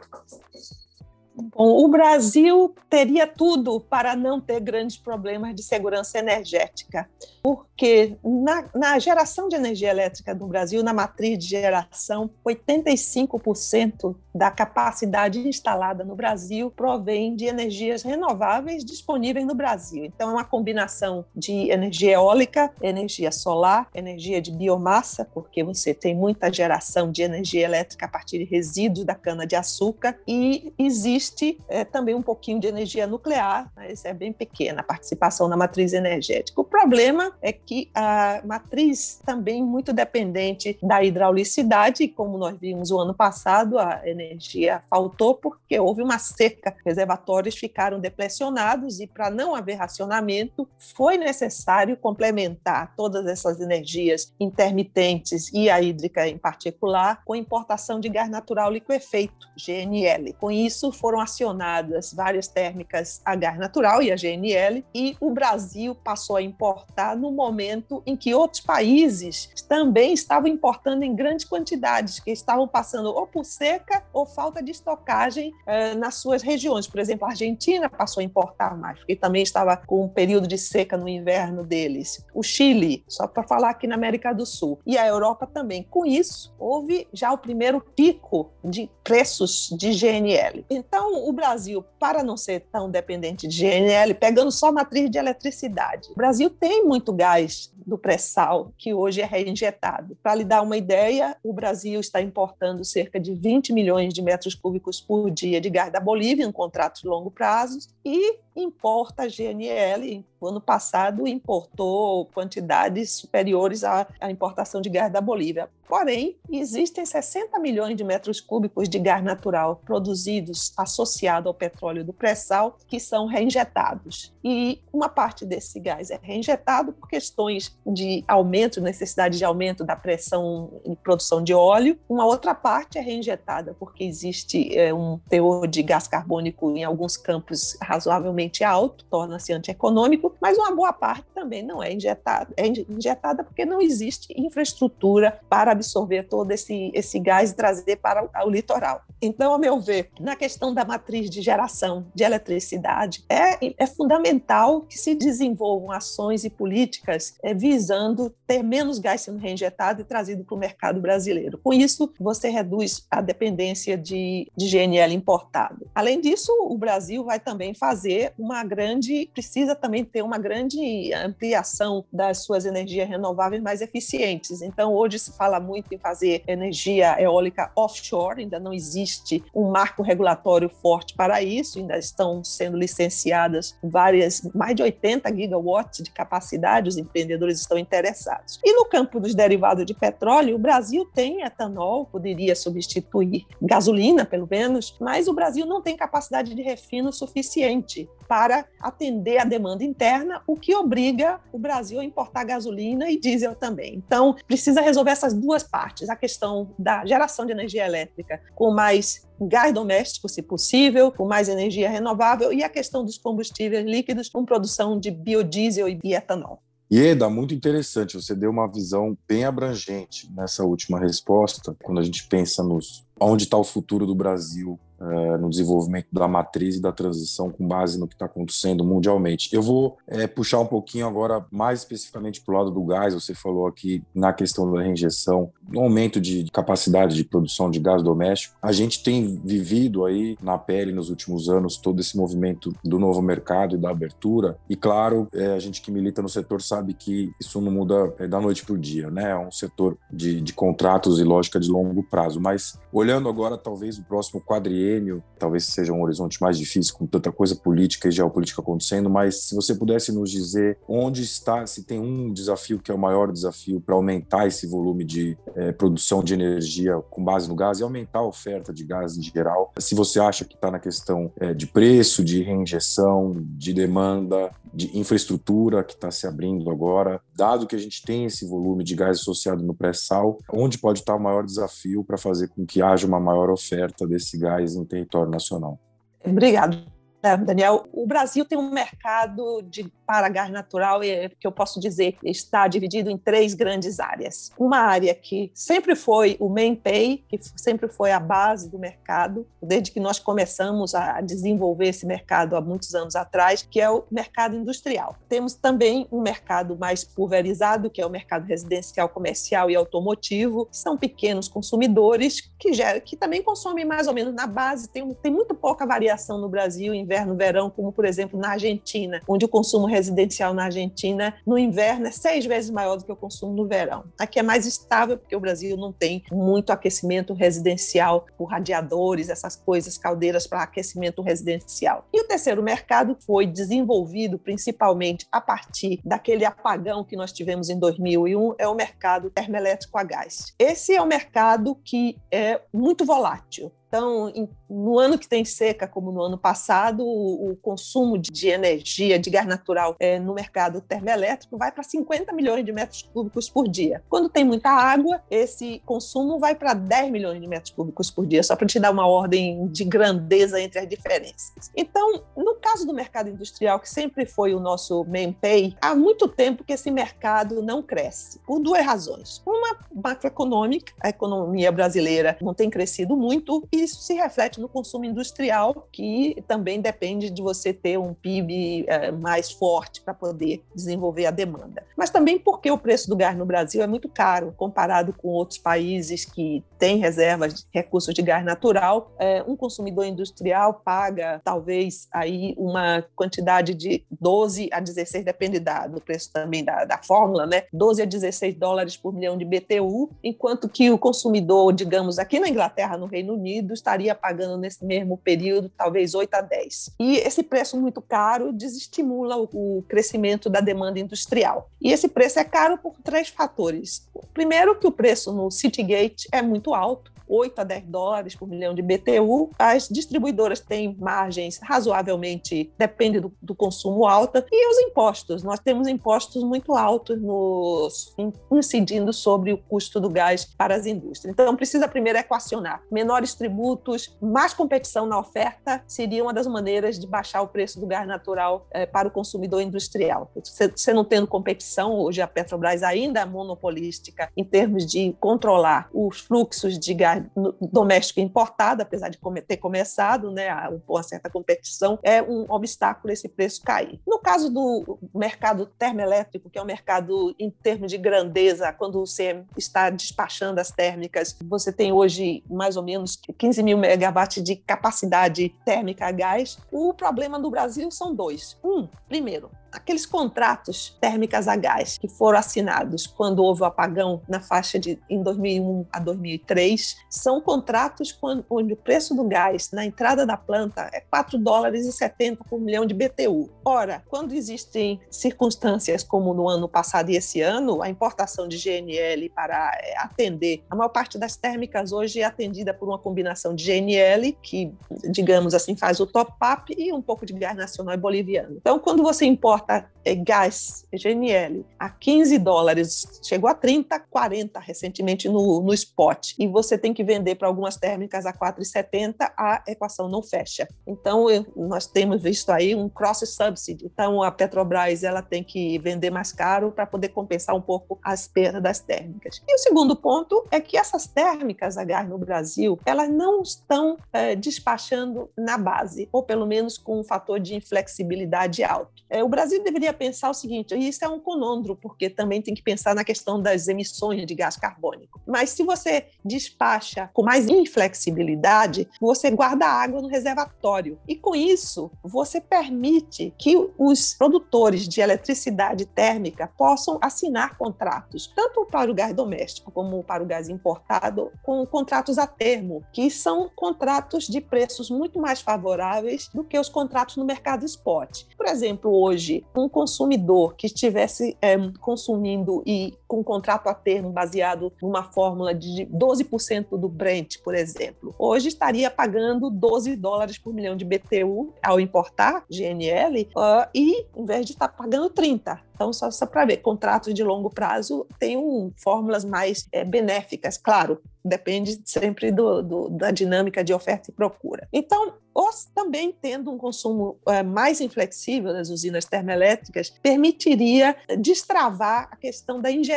Bom, 1.38 1.86
o 1.86 1.88
Brasil 1.90 2.74
teria 2.90 3.28
tudo 3.28 3.82
para 3.82 4.16
não 4.16 4.40
ter 4.40 4.62
grandes 4.62 4.96
problemas 4.96 5.54
de 5.54 5.64
segurança 5.64 6.18
energética, 6.18 7.10
porque 7.44 8.16
na, 8.24 8.66
na, 8.74 9.00
geração 9.00 9.50
de 9.50 9.56
energia 9.56 9.90
elétrica 9.90 10.34
do 10.34 10.48
Brasil, 10.48 10.82
na 10.82 10.94
matriz 10.94 11.38
de 11.38 11.50
geração, 11.50 12.30
85% 12.46 14.16
da 14.34 14.50
capacidade 14.50 15.40
instalada 15.40 16.04
no 16.04 16.16
Brasil 16.16 16.72
provém 16.72 17.36
de 17.36 17.46
energias 17.46 18.02
renováveis 18.02 18.84
disponíveis 18.86 19.46
no 19.46 19.54
Brasil. 19.54 20.06
Então, 20.06 20.30
é 20.30 20.34
uma 20.34 20.46
combinação 20.46 21.26
de 21.36 21.70
energia 21.70 22.14
eólica, 22.14 22.72
energia 22.82 23.32
solar, 23.32 23.90
energia 23.94 24.42
de 24.42 24.52
biomassa, 24.52 25.28
porque 25.34 25.64
você 25.64 25.94
tem 25.94 26.16
muita 26.16 26.52
geração 26.52 27.12
de 27.12 27.24
energia 27.24 27.66
elétrica 27.66 28.06
a 28.06 28.10
partir 28.10 28.38
de 28.38 28.46
resíduos 28.46 29.06
da 29.06 29.16
cana-de-açúcar, 29.16 30.18
e 30.28 30.74
existe 30.78 31.25
existe 31.26 31.58
é, 31.68 31.84
também 31.84 32.14
um 32.14 32.22
pouquinho 32.22 32.60
de 32.60 32.68
energia 32.68 33.08
nuclear, 33.08 33.72
mas 33.76 34.06
é 34.06 34.14
bem 34.14 34.32
pequena 34.32 34.82
a 34.82 34.84
participação 34.84 35.48
na 35.48 35.58
matriz 35.58 35.94
energética. 35.94 36.62
O 36.62 36.64
problema 36.64 37.32
é 37.42 37.52
que 37.52 37.90
a 37.94 38.42
matriz 38.46 39.20
também 39.26 39.64
muito 39.64 39.92
dependente 39.92 40.78
da 40.82 41.04
hidraulicidade, 41.04 42.04
e 42.04 42.08
como 42.08 42.38
nós 42.38 42.58
vimos 42.60 42.92
o 42.92 43.00
ano 43.00 43.14
passado, 43.14 43.80
a 43.80 44.02
energia 44.06 44.82
faltou 44.90 45.36
porque 45.36 45.80
houve 45.80 46.02
uma 46.02 46.20
seca, 46.20 46.76
reservatórios 46.86 47.56
ficaram 47.56 48.00
depressionados 48.00 49.00
e 49.00 49.08
para 49.08 49.30
não 49.30 49.56
haver 49.56 49.76
racionamento 49.76 50.68
foi 50.78 51.18
necessário 51.18 51.98
complementar 51.98 52.94
todas 52.96 53.26
essas 53.26 53.60
energias 53.60 54.34
intermitentes 54.40 55.52
e 55.54 55.70
a 55.70 55.82
hídrica 55.82 56.28
em 56.28 56.38
particular 56.38 57.24
com 57.26 57.36
importação 57.36 58.00
de 58.00 58.10
gás 58.10 58.30
natural 58.30 58.72
liquefeito, 58.72 59.48
GNL. 59.56 60.34
Com 60.34 60.52
isso 60.52 60.92
foram 60.92 61.15
foram 61.16 61.22
acionadas 61.22 62.14
várias 62.14 62.48
térmicas 62.48 63.22
a 63.24 63.36
gás 63.36 63.58
natural 63.58 64.02
e 64.02 64.12
a 64.12 64.16
GNL, 64.16 64.84
e 64.94 65.16
o 65.22 65.32
Brasil 65.32 65.96
passou 65.96 66.36
a 66.36 66.42
importar 66.42 67.16
no 67.16 67.32
momento 67.32 68.04
em 68.06 68.16
que 68.16 68.34
outros 68.34 68.62
países 68.62 69.50
também 69.68 70.14
estavam 70.14 70.50
importando 70.50 71.04
em 71.04 71.16
grandes 71.16 71.46
quantidades, 71.46 72.20
que 72.20 72.32
estavam 72.32 72.68
passando 72.68 73.14
ou 73.14 73.26
por 73.26 73.46
seca 73.46 74.04
ou 74.12 74.26
falta 74.26 74.62
de 74.62 74.72
estocagem 74.72 75.54
eh, 75.66 75.96
nas 75.96 76.16
suas 76.16 76.42
regiões. 76.42 76.88
Por 76.88 77.00
exemplo, 77.00 77.26
a 77.26 77.30
Argentina 77.30 77.90
passou 77.90 78.22
a 78.22 78.24
importar 78.24 78.78
mais, 78.78 79.00
porque 79.00 79.16
também 79.16 79.44
estava 79.44 79.78
com 79.78 80.04
um 80.04 80.10
período 80.10 80.48
de 80.48 80.58
seca 80.58 80.98
no 80.98 81.08
inverno 81.08 81.64
deles. 81.64 82.26
O 82.34 82.44
Chile, 82.44 83.04
só 83.08 83.28
para 83.28 83.44
falar 83.44 83.70
aqui 83.70 83.88
na 83.88 83.96
América 83.96 84.34
do 84.34 84.46
Sul, 84.46 84.80
e 84.86 84.98
a 84.98 85.08
Europa 85.08 85.48
também. 85.48 85.84
Com 85.84 86.06
isso, 86.06 86.54
houve 86.60 87.08
já 87.14 87.32
o 87.32 87.38
primeiro 87.38 87.80
pico 87.80 88.52
de 88.64 88.90
preços 89.04 89.70
de 89.78 89.92
GNL. 89.94 90.66
Então, 90.70 91.05
então, 91.05 91.05
o 91.14 91.32
Brasil, 91.32 91.84
para 92.00 92.24
não 92.24 92.36
ser 92.38 92.62
tão 92.72 92.90
dependente 92.90 93.48
de 93.48 93.58
GNL, 93.58 94.14
pegando 94.16 94.52
só 94.52 94.68
a 94.68 94.72
matriz 94.72 95.10
de 95.10 95.18
eletricidade, 95.18 96.10
o 96.12 96.16
Brasil 96.16 96.50
tem 96.50 96.86
muito 96.86 97.14
gás 97.14 97.72
do 97.86 97.98
pré-sal 97.98 98.74
que 98.78 98.94
hoje 98.94 99.22
é 99.22 99.26
reinjetado. 99.26 100.18
Para 100.22 100.36
lhe 100.36 100.44
dar 100.44 100.62
uma 100.62 100.76
ideia, 100.76 101.38
o 101.44 101.54
Brasil 101.54 102.00
está 102.00 102.22
importando 102.22 102.84
cerca 102.84 103.20
de 103.20 103.34
20 103.34 103.72
milhões 103.74 104.14
de 104.14 104.22
metros 104.22 104.56
cúbicos 104.56 105.00
por 105.00 105.30
dia 105.30 105.62
de 105.62 105.70
gás 105.70 105.92
da 105.92 106.00
Bolívia 106.00 106.46
em 106.46 106.52
contratos 106.52 107.02
de 107.02 107.08
longo 107.08 107.30
prazo 107.30 107.80
e 108.04 108.40
importa 108.56 109.28
GNL. 109.28 110.26
No 110.42 110.48
ano 110.48 110.62
passado, 110.62 111.28
importou 111.28 112.26
quantidades 112.28 113.12
superiores 113.12 113.84
à, 113.84 114.08
à 114.20 114.32
importação 114.32 114.82
de 114.82 114.90
gás 114.90 115.12
da 115.12 115.20
Bolívia. 115.20 115.70
Porém, 115.88 116.38
existem 116.52 117.06
60 117.06 117.60
milhões 117.60 117.96
de 117.96 118.04
metros 118.04 118.40
cúbicos 118.40 118.88
de 118.88 118.98
gás 119.00 119.24
natural 119.24 119.82
produzidos 119.86 120.74
associado 120.96 121.50
ao 121.50 121.54
petróleo 121.54 122.04
do 122.04 122.14
pré-sal 122.14 122.78
que 122.88 123.00
são 123.00 123.26
reinjetados. 123.26 124.34
E 124.44 124.82
uma 124.94 125.10
parte 125.10 125.46
desse 125.46 125.80
gás 125.80 126.10
é 126.10 126.20
reinjetado 126.22 126.94
por 126.94 127.10
questões 127.10 127.78
de 127.86 128.24
aumento, 128.28 128.80
necessidade 128.80 129.38
de 129.38 129.44
aumento 129.44 129.84
da 129.84 129.96
pressão 129.96 130.82
em 130.86 130.96
produção 130.96 131.44
de 131.44 131.54
óleo. 131.54 132.00
Uma 132.08 132.26
outra 132.26 132.56
parte 132.56 132.98
é 132.98 133.02
reinjetada 133.02 133.76
porque 133.78 134.04
existe 134.04 134.76
é, 134.78 134.94
um 134.94 135.20
teor 135.30 135.68
de 135.68 135.84
gás 135.84 136.08
carbônico 136.08 136.72
em 136.76 136.84
alguns 136.84 137.18
campos 137.18 137.78
razoavelmente 137.82 138.64
alto, 138.64 139.04
torna-se 139.06 139.52
antieconômico, 139.52 140.36
mas 140.40 140.58
uma 140.58 140.74
boa 140.74 140.94
parte 140.94 141.26
também 141.34 141.62
não 141.62 141.84
é 141.84 141.92
injetada. 141.92 142.54
É 142.56 142.68
injetada 142.68 143.44
porque 143.44 143.66
não 143.66 143.82
existe 143.82 144.34
infraestrutura 144.38 145.40
para 145.50 145.72
absorver 145.72 146.24
todo 146.24 146.52
esse, 146.52 146.92
esse 146.94 147.20
gás 147.20 147.52
e 147.52 147.56
trazer 147.56 147.98
para 147.98 148.24
o, 148.24 148.30
o 148.46 148.50
litoral. 148.50 149.02
Então, 149.22 149.54
a 149.54 149.58
meu 149.58 149.80
ver, 149.80 150.12
na 150.20 150.36
questão 150.36 150.74
da 150.74 150.85
matriz 150.86 151.30
de 151.30 151.42
geração 151.42 152.06
de 152.14 152.24
eletricidade, 152.24 153.24
é, 153.30 153.74
é 153.78 153.88
fundamental 153.88 154.82
que 154.82 154.98
se 154.98 155.16
desenvolvam 155.16 155.92
ações 155.92 156.44
e 156.44 156.50
políticas 156.50 157.36
é, 157.44 157.54
visando 157.54 158.34
ter 158.48 158.64
menos 158.64 159.00
gás 159.00 159.22
sendo 159.22 159.40
reinjetado 159.40 160.02
e 160.02 160.06
trazido 160.06 160.44
para 160.44 160.56
o 160.56 160.60
mercado 160.60 161.02
brasileiro. 161.02 161.60
Com 161.64 161.74
isso, 161.74 162.12
você 162.20 162.50
reduz 162.50 163.06
a 163.10 163.22
dependência 163.22 163.98
de, 163.98 164.52
de 164.56 164.70
GNL 164.70 165.14
importado. 165.14 165.90
Além 165.94 166.22
disso, 166.22 166.52
o 166.62 166.78
Brasil 166.78 167.24
vai 167.24 167.40
também 167.40 167.74
fazer 167.74 168.34
uma 168.38 168.64
grande, 168.64 169.30
precisa 169.34 169.76
também 169.76 170.04
ter 170.04 170.22
uma 170.22 170.38
grande 170.38 171.14
ampliação 171.14 172.06
das 172.12 172.40
suas 172.40 172.66
energias 172.66 173.08
renováveis 173.08 173.62
mais 173.62 173.82
eficientes. 173.82 174.62
Então, 174.62 174.94
hoje 174.94 175.20
se 175.20 175.32
fala 175.32 175.60
muito 175.60 175.94
em 175.94 175.98
fazer 175.98 176.44
energia 176.48 177.20
eólica 177.22 177.72
offshore, 177.76 178.42
ainda 178.42 178.60
não 178.60 178.74
existe 178.74 179.44
um 179.54 179.70
marco 179.70 180.04
regulatório 180.04 180.70
forte 180.82 181.16
para 181.16 181.42
isso, 181.42 181.80
ainda 181.80 181.98
estão 181.98 182.44
sendo 182.44 182.78
licenciadas 182.78 183.78
várias, 183.84 184.42
mais 184.54 184.76
de 184.76 184.84
80 184.84 185.34
gigawatts 185.36 186.04
de 186.04 186.12
capacidade, 186.12 186.90
os 186.90 186.98
empreendedores 186.98 187.60
estão 187.60 187.78
interessados. 187.78 188.60
E 188.64 188.74
no 188.74 188.86
campo 188.86 189.20
dos 189.20 189.36
derivados 189.36 189.86
de 189.86 189.94
petróleo, 189.94 190.56
o 190.56 190.60
Brasil 190.60 191.06
tem 191.14 191.44
etanol, 191.44 192.06
poderia 192.06 192.56
substituir 192.56 193.46
gasolina, 193.62 194.26
pelo 194.26 194.48
menos, 194.50 194.96
mas 195.00 195.28
o 195.28 195.34
Brasil 195.34 195.66
não 195.66 195.82
tem 195.82 195.96
capacidade 195.96 196.54
de 196.54 196.62
refino 196.62 197.12
suficiente 197.12 198.08
para 198.28 198.66
atender 198.80 199.38
a 199.38 199.44
demanda 199.44 199.84
interna, 199.84 200.42
o 200.48 200.56
que 200.56 200.76
obriga 200.76 201.40
o 201.52 201.60
Brasil 201.60 202.00
a 202.00 202.04
importar 202.04 202.44
gasolina 202.44 203.10
e 203.10 203.20
diesel 203.20 203.56
também. 203.56 203.96
Então, 203.96 204.36
precisa 204.48 204.82
resolver 204.82 205.12
essas 205.12 205.34
duas 205.34 205.64
partes: 205.64 206.10
a 206.10 206.16
questão 206.16 206.74
da 206.78 207.06
geração 207.06 207.46
de 207.46 207.52
energia 207.52 207.86
elétrica 207.86 208.42
com 208.54 208.72
mais 208.72 209.26
gás 209.40 209.74
doméstico, 209.74 210.30
se 210.30 210.42
possível, 210.42 211.12
com 211.12 211.26
mais 211.26 211.50
energia 211.50 211.90
renovável, 211.90 212.54
e 212.54 212.64
a 212.64 212.70
questão 212.70 213.04
dos 213.04 213.18
combustíveis 213.18 213.86
líquidos 213.86 214.30
com 214.30 214.46
produção 214.46 215.00
de 215.00 215.12
biodiesel 215.12 215.90
e 215.90 216.14
etanol. 216.14 216.62
Ieda, 216.92 217.30
muito 217.30 217.54
interessante. 217.54 218.16
Você 218.16 218.36
deu 218.36 218.52
uma 218.52 218.72
visão 218.72 219.18
bem 219.28 219.44
abrangente 219.44 220.32
nessa 220.32 220.64
última 220.64 221.00
resposta, 221.00 221.76
quando 221.84 222.00
a 222.00 222.04
gente 222.04 222.28
pensa 222.28 222.64
nos 222.64 223.04
onde 223.20 223.44
está 223.44 223.58
o 223.58 223.64
futuro 223.64 224.06
do 224.06 224.14
Brasil 224.14 224.80
é, 225.00 225.38
no 225.38 225.50
desenvolvimento 225.50 226.08
da 226.12 226.28
matriz 226.28 226.76
e 226.76 226.82
da 226.82 226.92
transição 226.92 227.50
com 227.50 227.68
base 227.68 228.00
no 228.00 228.08
que 228.08 228.16
está 228.16 228.26
acontecendo 228.26 228.84
mundialmente. 228.84 229.54
Eu 229.54 229.62
vou 229.62 229.98
é, 230.08 230.28
puxar 230.28 230.60
um 230.60 230.66
pouquinho 230.66 231.08
agora 231.08 231.46
mais 231.52 231.80
especificamente 231.80 232.42
para 232.42 232.54
o 232.54 232.58
lado 232.58 232.72
do 232.72 232.84
gás. 232.84 233.14
Você 233.14 233.34
falou 233.34 233.68
aqui 233.68 234.04
na 234.14 234.32
questão 234.32 234.72
da 234.72 234.82
reinjeção, 234.82 235.52
no 235.68 235.82
aumento 235.82 236.20
de 236.20 236.46
capacidade 236.52 237.16
de 237.16 237.24
produção 237.24 237.70
de 237.70 237.80
gás 237.80 238.04
doméstico. 238.04 238.56
A 238.62 238.72
gente 238.72 239.04
tem 239.04 239.40
vivido 239.44 240.06
aí 240.06 240.38
na 240.42 240.58
pele 240.58 240.92
nos 240.92 241.10
últimos 241.10 241.50
anos 241.50 241.78
todo 241.78 242.00
esse 242.00 242.18
movimento 242.18 242.74
do 242.84 243.00
novo 243.00 243.22
mercado 243.22 243.76
e 243.76 243.78
da 243.78 243.90
abertura. 243.90 244.58
E 244.70 244.76
claro, 244.76 245.28
é, 245.34 245.48
a 245.48 245.60
gente 245.60 245.82
que 245.82 245.92
milita 245.92 246.22
no 246.22 246.30
setor 246.30 246.62
sabe 246.62 246.94
que 246.94 247.32
isso 247.40 247.60
não 247.62 247.72
muda 247.72 248.14
é, 248.20 248.28
da 248.28 248.40
noite 248.40 248.66
para 248.66 248.74
o 248.74 248.78
dia, 248.78 249.10
né? 249.10 249.32
É 249.32 249.38
um 249.38 249.52
setor 249.52 249.98
de, 250.12 250.42
de 250.42 250.54
contratos 250.54 251.20
e 251.20 251.24
lógica 251.24 251.60
de 251.60 251.70
longo 251.70 252.04
prazo. 252.04 252.40
Mas 252.40 252.80
olhando 252.92 253.28
agora 253.28 253.58
talvez 253.58 253.98
o 253.98 254.04
próximo 254.04 254.42
quadriênio 254.42 255.24
talvez 255.38 255.66
seja 255.66 255.94
um 255.94 256.02
horizonte 256.02 256.42
mais 256.42 256.58
difícil 256.58 256.96
com 256.96 257.06
tanta 257.06 257.32
coisa 257.32 257.56
política 257.56 258.08
e 258.08 258.12
geopolítica 258.12 258.62
acontecendo, 258.62 259.10
mas 259.10 259.44
se 259.44 259.56
você 259.56 259.76
pudesse 259.76 260.12
nos 260.12 260.32
dizer 260.32 260.78
onde 260.88 261.22
está, 261.22 261.66
se 261.66 261.84
tem 261.84 262.00
um 262.00 262.32
desafio 262.32 262.80
que 262.80 262.92
é 262.92 262.94
o 262.94 262.98
maior 262.98 263.32
desafio 263.32 263.82
para 263.82 263.96
aumentar 263.96 264.48
esse 264.48 264.68
volume 264.68 265.04
de 265.04 265.38
é, 265.56 265.72
produção 265.72 266.24
de 266.24 266.34
energia 266.34 266.98
com 267.10 267.24
base 267.24 267.48
no 267.48 267.56
gás 267.56 267.80
e 267.80 267.84
aumentar 267.84 268.20
a 268.20 268.28
oferta 268.28 268.74
de 268.74 268.84
gás 268.84 269.18
em 269.18 269.22
geral, 269.22 269.72
se 269.80 269.96
você 269.96 270.20
acha 270.20 270.46
que 270.46 270.56
está 270.56 270.70
na 270.70 270.80
questão 270.80 271.32
é, 271.40 271.54
de 271.54 271.68
preço, 271.68 272.24
de 272.24 272.42
reinjeção, 272.44 273.34
de 273.38 273.74
demanda, 273.74 274.52
de 274.74 274.98
infraestrutura 274.98 275.84
que 275.84 275.94
está 275.94 276.12
se 276.12 276.28
abrindo 276.28 276.70
agora, 276.70 277.22
dado 277.36 277.68
que 277.68 277.76
a 277.76 277.80
gente 277.80 278.04
tem 278.04 278.26
esse 278.26 278.46
volume 278.46 278.84
de 278.84 278.96
gás 278.96 279.20
associado 279.20 279.64
no 279.64 279.74
pré-sal, 279.74 280.38
onde 280.52 280.78
pode 280.78 281.00
estar 281.00 281.16
o 281.16 281.20
maior 281.20 281.46
desafio 281.46 282.04
para 282.04 282.18
fazer 282.18 282.50
com 282.50 282.66
que 282.66 282.82
haja 282.82 283.08
uma 283.08 283.20
maior 283.20 283.50
oferta 283.50 284.06
desse 284.06 284.38
gás 284.38 284.76
em 284.76 284.84
território 284.86 285.32
nacional? 285.32 285.80
Obrigado. 286.24 286.95
É, 287.26 287.36
Daniel, 287.36 287.88
o 287.92 288.06
Brasil 288.06 288.46
tem 288.46 288.56
um 288.56 288.70
mercado 288.70 289.64
de 289.64 289.92
para 290.06 290.30
gás 290.30 290.52
natural 290.52 291.00
que 291.40 291.48
eu 291.48 291.52
posso 291.52 291.80
dizer 291.80 292.18
está 292.24 292.68
dividido 292.68 293.10
em 293.10 293.18
três 293.18 293.54
grandes 293.54 294.00
áreas. 294.00 294.52
Uma 294.58 294.78
área 294.78 295.14
que 295.16 295.52
sempre 295.54 295.96
foi 295.96 296.38
o 296.40 296.48
main 296.48 296.76
pay, 296.76 297.24
que 297.28 297.40
sempre 297.56 297.90
foi 297.90 298.12
a 298.12 298.20
base 298.20 298.70
do 298.70 298.78
mercado, 298.78 299.48
desde 299.62 299.92
que 299.92 300.00
nós 300.00 300.20
começamos 300.20 300.94
a 300.94 301.22
desenvolver 301.22 301.88
esse 301.88 302.06
mercado 302.06 302.56
há 302.56 302.62
muitos 302.62 302.94
anos 302.94 303.16
atrás, 303.16 303.68
que 303.70 303.82
é 303.82 303.90
o 303.90 304.04
mercado 304.12 304.56
industrial. 304.56 305.16
Temos 305.28 305.54
também 305.54 306.08
um 306.12 306.22
mercado 306.22 306.78
mais 306.78 307.04
pulverizado, 307.04 307.90
que 307.90 308.02
é 308.02 308.06
o 308.06 308.10
mercado 308.10 308.46
residencial, 308.46 309.10
comercial 309.10 309.70
e 309.70 309.76
automotivo, 309.76 310.68
que 310.68 310.78
são 310.78 310.98
pequenos 310.98 311.48
consumidores 311.48 312.42
que, 312.60 312.74
gera, 312.74 313.00
que 313.00 313.18
também 313.18 313.42
consomem 313.42 313.86
mais 313.86 314.08
ou 314.08 314.14
menos 314.14 314.34
na 314.34 314.46
base. 314.46 314.88
Tem, 314.90 315.14
tem 315.16 315.32
muito 315.32 315.56
pouca 315.56 315.86
variação 315.86 316.38
no 316.38 316.48
Brasil, 316.48 316.94
inverno, 317.16 317.36
verão, 317.36 317.70
como 317.70 317.92
por 317.92 318.06
exemplo 318.06 318.40
na 318.40 318.50
Argentina, 318.50 319.22
onde 319.28 319.46
o 319.46 319.50
consumo 319.50 319.86
residencial 319.88 320.54
na 320.54 320.66
Argentina 320.66 321.34
no 321.46 321.58
inverno 321.58 322.08
é 322.08 322.12
seis 322.12 322.46
vezes 322.46 322.70
maior 322.70 322.98
do 322.98 323.06
que 323.06 323.12
o 323.12 323.16
consumo 323.16 323.54
no 323.54 323.68
verão. 323.68 324.04
Aqui 324.20 324.40
é 324.40 324.44
mais 324.44 324.66
estável 324.66 325.18
porque 325.18 325.36
o 325.36 325.40
Brasil 325.40 325.78
não 325.78 325.94
tem 325.94 326.24
muito 326.32 326.72
aquecimento 326.72 327.34
residencial 327.34 328.26
por 328.38 328.46
radiadores, 328.46 329.30
essas 329.30 329.56
coisas, 329.56 329.98
caldeiras 329.98 330.46
para 330.46 330.64
aquecimento 330.64 331.22
residencial. 331.22 332.06
E 332.14 332.22
o 332.22 332.28
terceiro 332.28 332.62
mercado 332.62 333.18
foi 333.26 333.48
desenvolvido 333.48 334.38
principalmente 334.38 335.26
a 335.32 335.40
partir 335.40 336.00
daquele 336.04 336.44
apagão 336.44 337.04
que 337.04 337.16
nós 337.16 337.32
tivemos 337.32 337.70
em 337.70 337.80
2001, 337.80 338.56
é 338.58 338.68
o 338.68 338.76
mercado 338.76 339.30
termoelétrico 339.30 339.98
a 339.98 340.04
gás. 340.04 340.54
Esse 340.60 340.96
é 340.96 341.02
um 341.02 341.06
mercado 341.06 341.76
que 341.84 342.18
é 342.32 342.60
muito 342.74 343.06
volátil. 343.06 343.72
Então, 343.88 344.32
no 344.70 345.00
ano 345.00 345.18
que 345.18 345.28
tem 345.28 345.46
seca, 345.46 345.88
como 345.88 346.12
no 346.12 346.22
ano 346.22 346.38
passado, 346.38 347.06
o, 347.06 347.56
consumo 347.62 348.18
de 348.18 348.50
energia 348.50 349.18
de 349.18 349.30
gás 349.30 349.48
natural 349.48 349.96
é, 350.00 350.20
no 350.20 350.34
mercado 350.34 350.82
termoelétrico 350.82 351.58
vai 351.58 351.72
para 351.72 351.84
50 351.84 352.32
milhões 352.34 352.66
de 352.66 352.72
metros 352.72 353.02
cúbicos 353.02 353.50
por 353.50 353.68
dia. 353.68 354.04
Quando 354.10 354.30
tem 354.30 354.44
muita 354.44 354.70
água, 354.70 355.22
esse 355.32 355.82
consumo 355.86 356.38
vai 356.38 356.54
para 356.54 356.74
10 356.74 357.12
milhões 357.12 357.42
de 357.42 357.48
metros 357.48 357.72
cúbicos 357.72 358.12
por 358.12 358.26
dia, 358.28 358.44
só 358.44 358.56
para 358.56 358.68
te 358.68 358.80
dar 358.80 358.92
uma 358.92 359.08
ordem 359.08 359.68
de 359.68 359.84
grandeza 359.84 360.62
entre 360.62 360.80
as 360.80 360.88
diferenças. 360.88 361.72
Então, 361.76 362.24
no 362.36 362.56
caso 362.56 362.86
do 362.86 362.94
mercado 362.94 363.30
industrial, 363.30 363.80
que 363.80 363.90
sempre 363.90 364.26
foi 364.26 364.54
o 364.54 364.60
nosso 364.60 365.06
main 365.06 365.32
pay, 365.32 365.76
há 365.82 365.96
muito 365.96 366.28
tempo 366.28 366.64
que 366.64 366.74
esse 366.74 366.92
mercado 366.92 367.62
não 367.64 367.82
cresce, 367.82 368.40
por 368.40 368.60
duas 368.60 368.86
razões. 368.86 369.42
Uma 369.46 369.78
macroeconômica, 369.94 370.94
a 371.02 371.10
economia 371.10 371.72
brasileira 371.72 372.38
não 372.42 372.54
tem 372.54 372.70
crescido 372.70 373.16
muito, 373.16 373.68
e 373.76 373.84
isso 373.84 374.02
se 374.02 374.14
reflete 374.14 374.62
no 374.62 374.70
consumo 374.70 375.04
industrial, 375.04 375.88
que 375.92 376.42
também 376.48 376.80
depende 376.80 377.30
de 377.30 377.42
você 377.42 377.74
ter 377.74 377.98
um 377.98 378.14
PIB 378.14 378.86
é, 378.88 379.12
mais 379.12 379.52
forte 379.52 380.02
para 380.02 380.14
poder 380.14 380.64
desenvolver 380.74 381.26
a 381.26 381.32
demanda. 381.32 381.84
Mas 381.98 382.10
também 382.10 382.40
porque 382.40 382.72
o 382.72 382.78
preço 382.78 383.10
do 383.10 383.16
gás 383.16 383.38
no 383.38 383.46
Brasil 383.46 383.82
é 383.82 383.88
muito 383.88 384.08
caro, 384.08 384.54
comparado 384.56 385.12
com 385.14 385.28
outros 385.30 385.60
países 385.60 386.24
que 386.24 386.64
têm 386.80 386.98
reservas 386.98 387.54
de 387.54 387.66
recursos 387.74 388.14
de 388.14 388.22
gás 388.22 388.46
natural. 388.46 389.12
É, 389.20 389.44
um 389.46 389.56
consumidor 389.56 390.06
industrial 390.06 390.82
paga 390.86 391.42
talvez 391.44 392.08
aí 392.14 392.56
uma 392.58 393.06
quantidade 393.16 393.74
de 393.74 394.06
12 394.10 394.70
a 394.72 394.80
16, 394.80 395.26
depende 395.26 395.60
da, 395.60 395.88
do 395.88 396.00
preço 396.00 396.32
também 396.32 396.64
da, 396.64 396.86
da 396.86 396.98
fórmula, 396.98 397.46
né? 397.46 397.64
12 397.74 398.02
a 398.02 398.06
16 398.06 398.56
dólares 398.56 398.96
por 398.96 399.14
milhão 399.14 399.38
de 399.38 399.44
BTU, 399.44 400.12
enquanto 400.24 400.70
que 400.70 400.90
o 400.90 400.98
consumidor, 400.98 401.74
digamos, 401.74 402.20
aqui 402.20 402.40
na 402.40 402.48
Inglaterra, 402.48 402.98
no 402.98 403.06
Reino 403.06 403.34
Unido, 403.34 403.65
Estaria 403.74 404.14
pagando 404.14 404.58
nesse 404.58 404.84
mesmo 404.84 405.18
período 405.18 405.70
talvez 405.70 406.14
8 406.14 406.34
a 406.34 406.42
10. 406.42 406.92
E 407.00 407.18
esse 407.18 407.44
preço 407.44 407.80
muito 407.80 408.02
caro 408.02 408.52
desestimula 408.52 409.38
o, 409.38 409.84
crescimento 409.88 410.50
da 410.50 410.62
demanda 410.62 411.00
industrial. 411.00 411.70
E 411.82 411.92
esse 411.92 412.08
preço 412.08 412.40
é 412.40 412.44
caro 412.44 412.78
por 412.78 412.96
três 413.04 413.30
fatores. 413.30 414.08
Primeiro, 414.34 414.78
que 414.80 414.88
o 414.88 414.92
preço 414.92 415.32
no 415.34 415.52
Citygate 415.52 416.28
é 416.32 416.42
muito 416.42 416.74
alto. 416.74 417.15
8 417.28 417.60
a 417.60 417.64
10 417.64 417.84
dólares 417.86 418.36
por 418.36 418.48
milhão 418.48 418.74
de 418.74 418.82
BTU. 418.82 419.52
As 419.58 419.88
distribuidoras 419.88 420.60
têm 420.60 420.96
margens 421.00 421.60
razoavelmente, 421.62 422.72
depende 422.78 423.20
do, 423.20 423.34
do 423.42 423.56
consumo 423.56 424.06
alta. 424.06 424.46
E 424.52 424.72
os 424.72 424.80
impostos, 424.80 425.44
nós 425.44 425.60
temos 425.60 425.88
impostos 425.88 426.44
muito 426.44 426.74
altos 426.74 427.22
nos, 427.22 428.16
incidindo 428.52 429.12
sobre 429.14 429.54
o 429.54 429.58
custo 429.58 430.00
do 430.00 430.10
gás 430.10 430.46
para 430.58 430.76
as 430.76 430.86
indústrias. 430.86 431.34
Então, 431.34 431.56
precisa 431.56 431.88
primeiro 431.88 432.20
equacionar. 432.20 432.82
Menores 432.92 433.34
tributos, 433.34 434.16
mais 434.22 434.54
competição 434.54 435.06
na 435.06 435.20
oferta 435.20 435.84
seria 435.88 436.24
uma 436.24 436.34
das 436.34 436.48
maneiras 436.48 437.00
de 437.00 437.08
baixar 437.08 437.42
o 437.42 437.48
preço 437.48 437.80
do 437.80 437.86
gás 437.86 438.08
natural 438.08 438.68
eh, 438.72 438.86
para 438.86 439.08
o 439.08 439.12
consumidor 439.12 439.62
industrial. 439.62 440.32
Você 440.36 440.94
não 440.94 441.04
tendo 441.04 441.28
competição, 441.28 442.00
hoje 442.00 442.22
a 442.22 442.28
Petrobras 442.28 442.84
ainda 442.84 443.22
é 443.22 443.26
monopolística 443.26 444.30
em 444.36 444.44
termos 444.44 444.86
de 444.86 445.16
controlar 445.20 445.90
os 445.94 446.20
fluxos 446.20 446.78
de 446.78 446.94
gás 446.94 447.15
gás 447.20 447.32
doméstico 447.72 448.20
importado, 448.20 448.82
apesar 448.82 449.10
de 449.10 449.20
ter 449.48 449.58
começado, 449.58 450.32
né, 450.32 450.50
uma 450.88 451.04
certa 451.04 451.30
competição, 451.30 452.00
é 452.04 452.22
um 452.22 452.46
obstáculo 452.50 453.12
esse 453.12 453.28
preço 453.28 453.62
cair. 453.62 454.00
No 454.06 454.20
caso 454.20 454.50
do 454.50 455.00
mercado 455.14 455.66
termoelétrico, 455.66 456.50
que 456.50 456.58
é 456.58 456.62
um 456.62 456.66
mercado 456.66 457.36
em 457.40 457.50
termos 457.50 457.92
de 457.92 457.98
grandeza, 457.98 458.72
quando 458.74 459.00
você 459.00 459.44
está 459.58 459.90
despachando 459.90 460.60
as 460.60 460.72
térmicas, 460.72 461.38
você 461.44 461.72
tem 461.72 461.92
hoje 461.92 462.44
mais 462.50 462.78
ou 462.78 462.84
menos 462.84 463.20
15 463.38 463.64
mil 463.64 463.78
megawatts 463.78 464.44
de 464.44 464.56
capacidade 464.56 465.50
térmica 465.66 466.08
a 466.08 466.12
gás. 466.12 466.58
O 466.72 466.94
problema 466.94 467.40
do 467.40 467.50
Brasil 467.50 467.90
são 467.92 468.14
dois. 468.14 468.58
Um, 468.64 468.88
primeiro, 469.08 469.50
aqueles 469.76 470.06
contratos 470.06 470.98
térmicas 471.00 471.48
a 471.48 471.56
gás 471.56 471.98
que 471.98 472.08
foram 472.08 472.40
assinados 472.40 473.06
quando 473.06 473.44
houve 473.44 473.62
o 473.62 473.66
apagão 473.66 474.22
na 474.28 474.40
faixa 474.40 474.80
de 474.80 475.00
em 475.10 475.22
2001 475.22 475.86
a 475.92 476.00
2003 476.00 476.98
são 477.10 477.42
contratos 477.42 478.18
onde 478.50 478.74
o 478.74 478.78
preço 478.78 479.14
do 479.16 479.24
gás 479.24 479.72
na 479.72 479.86
entrada 479.86 480.26
da 480.26 480.38
planta 480.38 480.90
é 480.94 481.02
4 481.02 481.38
dólares 481.38 481.86
e 481.86 481.92
70 481.92 482.44
por 482.46 482.60
milhão 482.60 482.86
de 482.86 482.94
BTU. 482.94 483.50
Ora, 483.64 484.04
quando 484.08 484.34
existem 484.34 485.00
circunstâncias 485.10 486.04
como 486.04 486.34
no 486.34 486.48
ano 486.48 486.68
passado 486.68 487.10
e 487.10 487.16
esse 487.16 487.42
ano, 487.42 487.82
a 487.82 487.90
importação 487.90 488.48
de 488.48 488.58
GNL 488.58 489.30
para 489.30 489.72
é, 489.82 489.98
atender 489.98 490.64
a 490.70 490.76
maior 490.76 490.90
parte 490.90 491.18
das 491.18 491.36
térmicas 491.36 491.92
hoje 491.92 492.22
é 492.22 492.24
atendida 492.24 492.74
por 492.74 492.88
uma 492.88 493.00
combinação 493.00 493.54
de 493.54 493.66
GNL 493.66 494.34
que, 494.42 494.74
digamos 495.10 495.54
assim, 495.54 495.76
faz 495.76 496.00
o 496.00 496.06
top-up 496.06 496.74
e 496.78 496.94
um 496.94 497.02
pouco 497.02 497.26
de 497.26 497.34
gás 497.34 497.56
nacional 497.56 497.98
boliviano. 497.98 498.58
Então, 498.58 498.80
quando 498.80 499.04
você 499.04 499.26
importa 499.26 499.65
importa 499.66 499.90
é, 500.06 500.14
gás 500.14 500.86
GNL 500.94 501.66
a 501.80 501.90
15 501.90 502.38
dólares, 502.38 503.20
chegou 503.24 503.50
a 503.50 503.56
30, 503.56 504.00
40 504.00 504.60
recentemente 504.60 505.28
no, 505.28 505.62
no 505.62 505.74
spot, 505.74 506.34
e 506.38 506.48
você 506.48 506.78
tem 506.78 506.94
que 506.94 507.04
vender 507.04 507.36
para 507.36 507.48
algumas 507.48 507.76
térmicas 507.76 508.26
a 508.26 508.32
4,70, 508.32 509.16
a 509.36 509.64
equação 509.68 510.08
não 510.08 510.22
fecha. 510.22 510.68
Então, 510.86 511.30
eu, 511.30 511.46
nós 511.56 511.88
temos 511.88 512.22
visto 512.22 512.52
aí 512.52 512.76
um 512.76 512.88
cross-subsidy. 512.88 513.86
Então, 513.86 514.22
a 514.22 514.32
Petrobras 514.32 515.04
ela 515.04 515.24
tem 515.24 515.44
que 515.44 515.80
vender 515.80 516.12
mais 516.12 516.32
caro 516.32 516.72
para 516.72 516.86
poder 516.86 517.10
compensar 517.10 517.56
um 517.56 517.62
pouco 517.62 518.00
as 518.04 518.28
perdas 518.28 518.62
das 518.62 518.80
térmicas. 518.80 519.42
E 519.48 519.56
o 519.56 519.58
segundo 519.58 519.96
ponto 519.96 520.46
é 520.52 520.62
que 520.62 520.78
essas 520.78 521.08
térmicas 521.08 521.78
a 521.78 521.84
gás 521.84 522.08
no 522.08 522.18
Brasil, 522.18 522.80
elas 522.86 523.10
não 523.10 523.42
estão 523.42 523.98
é, 524.14 524.36
despachando 524.36 525.30
na 525.36 525.58
base, 525.58 526.08
ou 526.12 526.22
pelo 526.22 526.46
menos 526.46 526.78
com 526.78 527.00
um 527.00 527.04
fator 527.04 527.40
de 527.40 527.56
inflexibilidade 527.56 528.64
alto. 528.64 529.04
É, 529.10 529.24
o 529.24 529.30
Brasil 529.30 529.55
deveria 529.60 529.94
pensar 529.94 530.30
o 530.30 530.34
seguinte, 530.34 530.76
e 530.76 530.88
isso 530.88 531.04
é 531.04 531.08
um 531.08 531.20
conondro, 531.20 531.76
porque 531.76 532.10
também 532.10 532.42
tem 532.42 532.54
que 532.54 532.62
pensar 532.62 532.96
na 532.96 533.04
questão 533.04 533.42
das 533.42 533.68
emissões 533.68 534.26
de 534.26 534.36
gás 534.36 534.56
carbônico. 534.56 535.22
Mas 535.26 535.52
se 535.52 535.64
você 535.64 536.08
despacha 536.24 537.10
com 537.14 537.24
mais 537.24 537.48
inflexibilidade, 537.48 538.88
você 539.00 539.32
guarda 539.32 539.66
água 539.66 540.02
no 540.02 540.08
reservatório. 540.08 541.00
E 541.08 541.16
com 541.16 541.36
isso, 541.36 541.92
você 542.04 542.40
permite 542.40 543.34
que 543.38 543.56
os 543.78 544.14
produtores 544.14 544.88
de 544.88 545.02
eletricidade 545.02 545.86
térmica 545.86 546.48
possam 546.58 546.98
assinar 547.02 547.58
contratos, 547.58 548.32
tanto 548.36 548.66
para 548.66 548.92
o 548.92 548.94
gás 548.94 549.14
doméstico 549.14 549.72
como 549.72 550.04
para 550.04 550.24
o 550.24 550.26
gás 550.26 550.50
importado, 550.50 551.32
com 551.44 551.66
contratos 551.66 552.18
a 552.18 552.28
termo, 552.28 552.84
que 552.94 553.10
são 553.10 553.50
contratos 553.56 554.28
de 554.28 554.42
preços 554.42 554.90
muito 554.90 555.20
mais 555.20 555.42
favoráveis 555.42 556.30
do 556.34 556.44
que 556.44 556.58
os 556.58 556.70
contratos 556.70 557.18
no 557.18 557.26
mercado 557.26 557.66
spot. 557.66 558.24
Por 558.38 558.46
exemplo, 558.46 558.92
hoje, 558.92 559.35
um 559.56 559.68
consumidor 559.68 560.56
que 560.56 560.68
estivesse 560.68 561.38
é, 561.42 561.56
consumindo 561.80 562.62
e 562.66 562.94
com 563.08 563.20
um 563.20 563.24
contrato 563.24 563.68
a 563.68 563.74
termo 563.74 564.12
baseado 564.12 564.72
numa 564.82 565.04
fórmula 565.04 565.54
de 565.54 565.86
12% 565.88 566.78
do 566.78 566.88
Brent, 566.88 567.38
por 567.44 567.56
exemplo, 567.56 568.14
hoje 568.18 568.48
estaria 568.48 568.90
pagando 568.90 569.50
12 569.50 569.96
dólares 569.96 570.38
por 570.38 570.54
milhão 570.54 570.76
de 570.76 570.86
BTU 570.86 571.54
ao 571.64 571.80
importar 571.80 572.44
GNL 572.50 573.30
uh, 573.36 573.68
e, 573.74 574.06
em 574.16 574.26
vez 574.26 574.46
de 574.46 574.54
estar 574.54 574.70
pagando 574.70 575.10
30, 575.10 575.60
então, 575.76 575.92
só, 575.92 576.10
só 576.10 576.26
para 576.26 576.46
ver, 576.46 576.58
contratos 576.58 577.14
de 577.14 577.22
longo 577.22 577.50
prazo 577.50 578.08
têm 578.18 578.38
um, 578.38 578.72
fórmulas 578.78 579.26
mais 579.26 579.68
é, 579.74 579.84
benéficas, 579.84 580.58
claro, 580.58 581.02
depende 581.24 581.82
sempre 581.84 582.32
do, 582.32 582.62
do, 582.62 582.90
da 582.90 583.12
dinâmica 583.12 583.62
de 583.62 583.74
oferta 583.74 584.10
e 584.10 584.14
procura. 584.14 584.68
Então, 584.72 585.16
também 585.64 586.12
tendo 586.12 586.52
um 586.52 586.58
consumo 586.58 587.20
é, 587.28 587.44
mais 587.44 587.80
inflexível 587.80 588.54
das 588.54 588.70
usinas 588.70 589.06
termoelétricas, 589.06 589.90
permitiria 589.90 590.96
destravar 591.20 592.08
a 592.12 592.16
questão 592.16 592.60
da 592.60 592.72
injeção. 592.72 592.95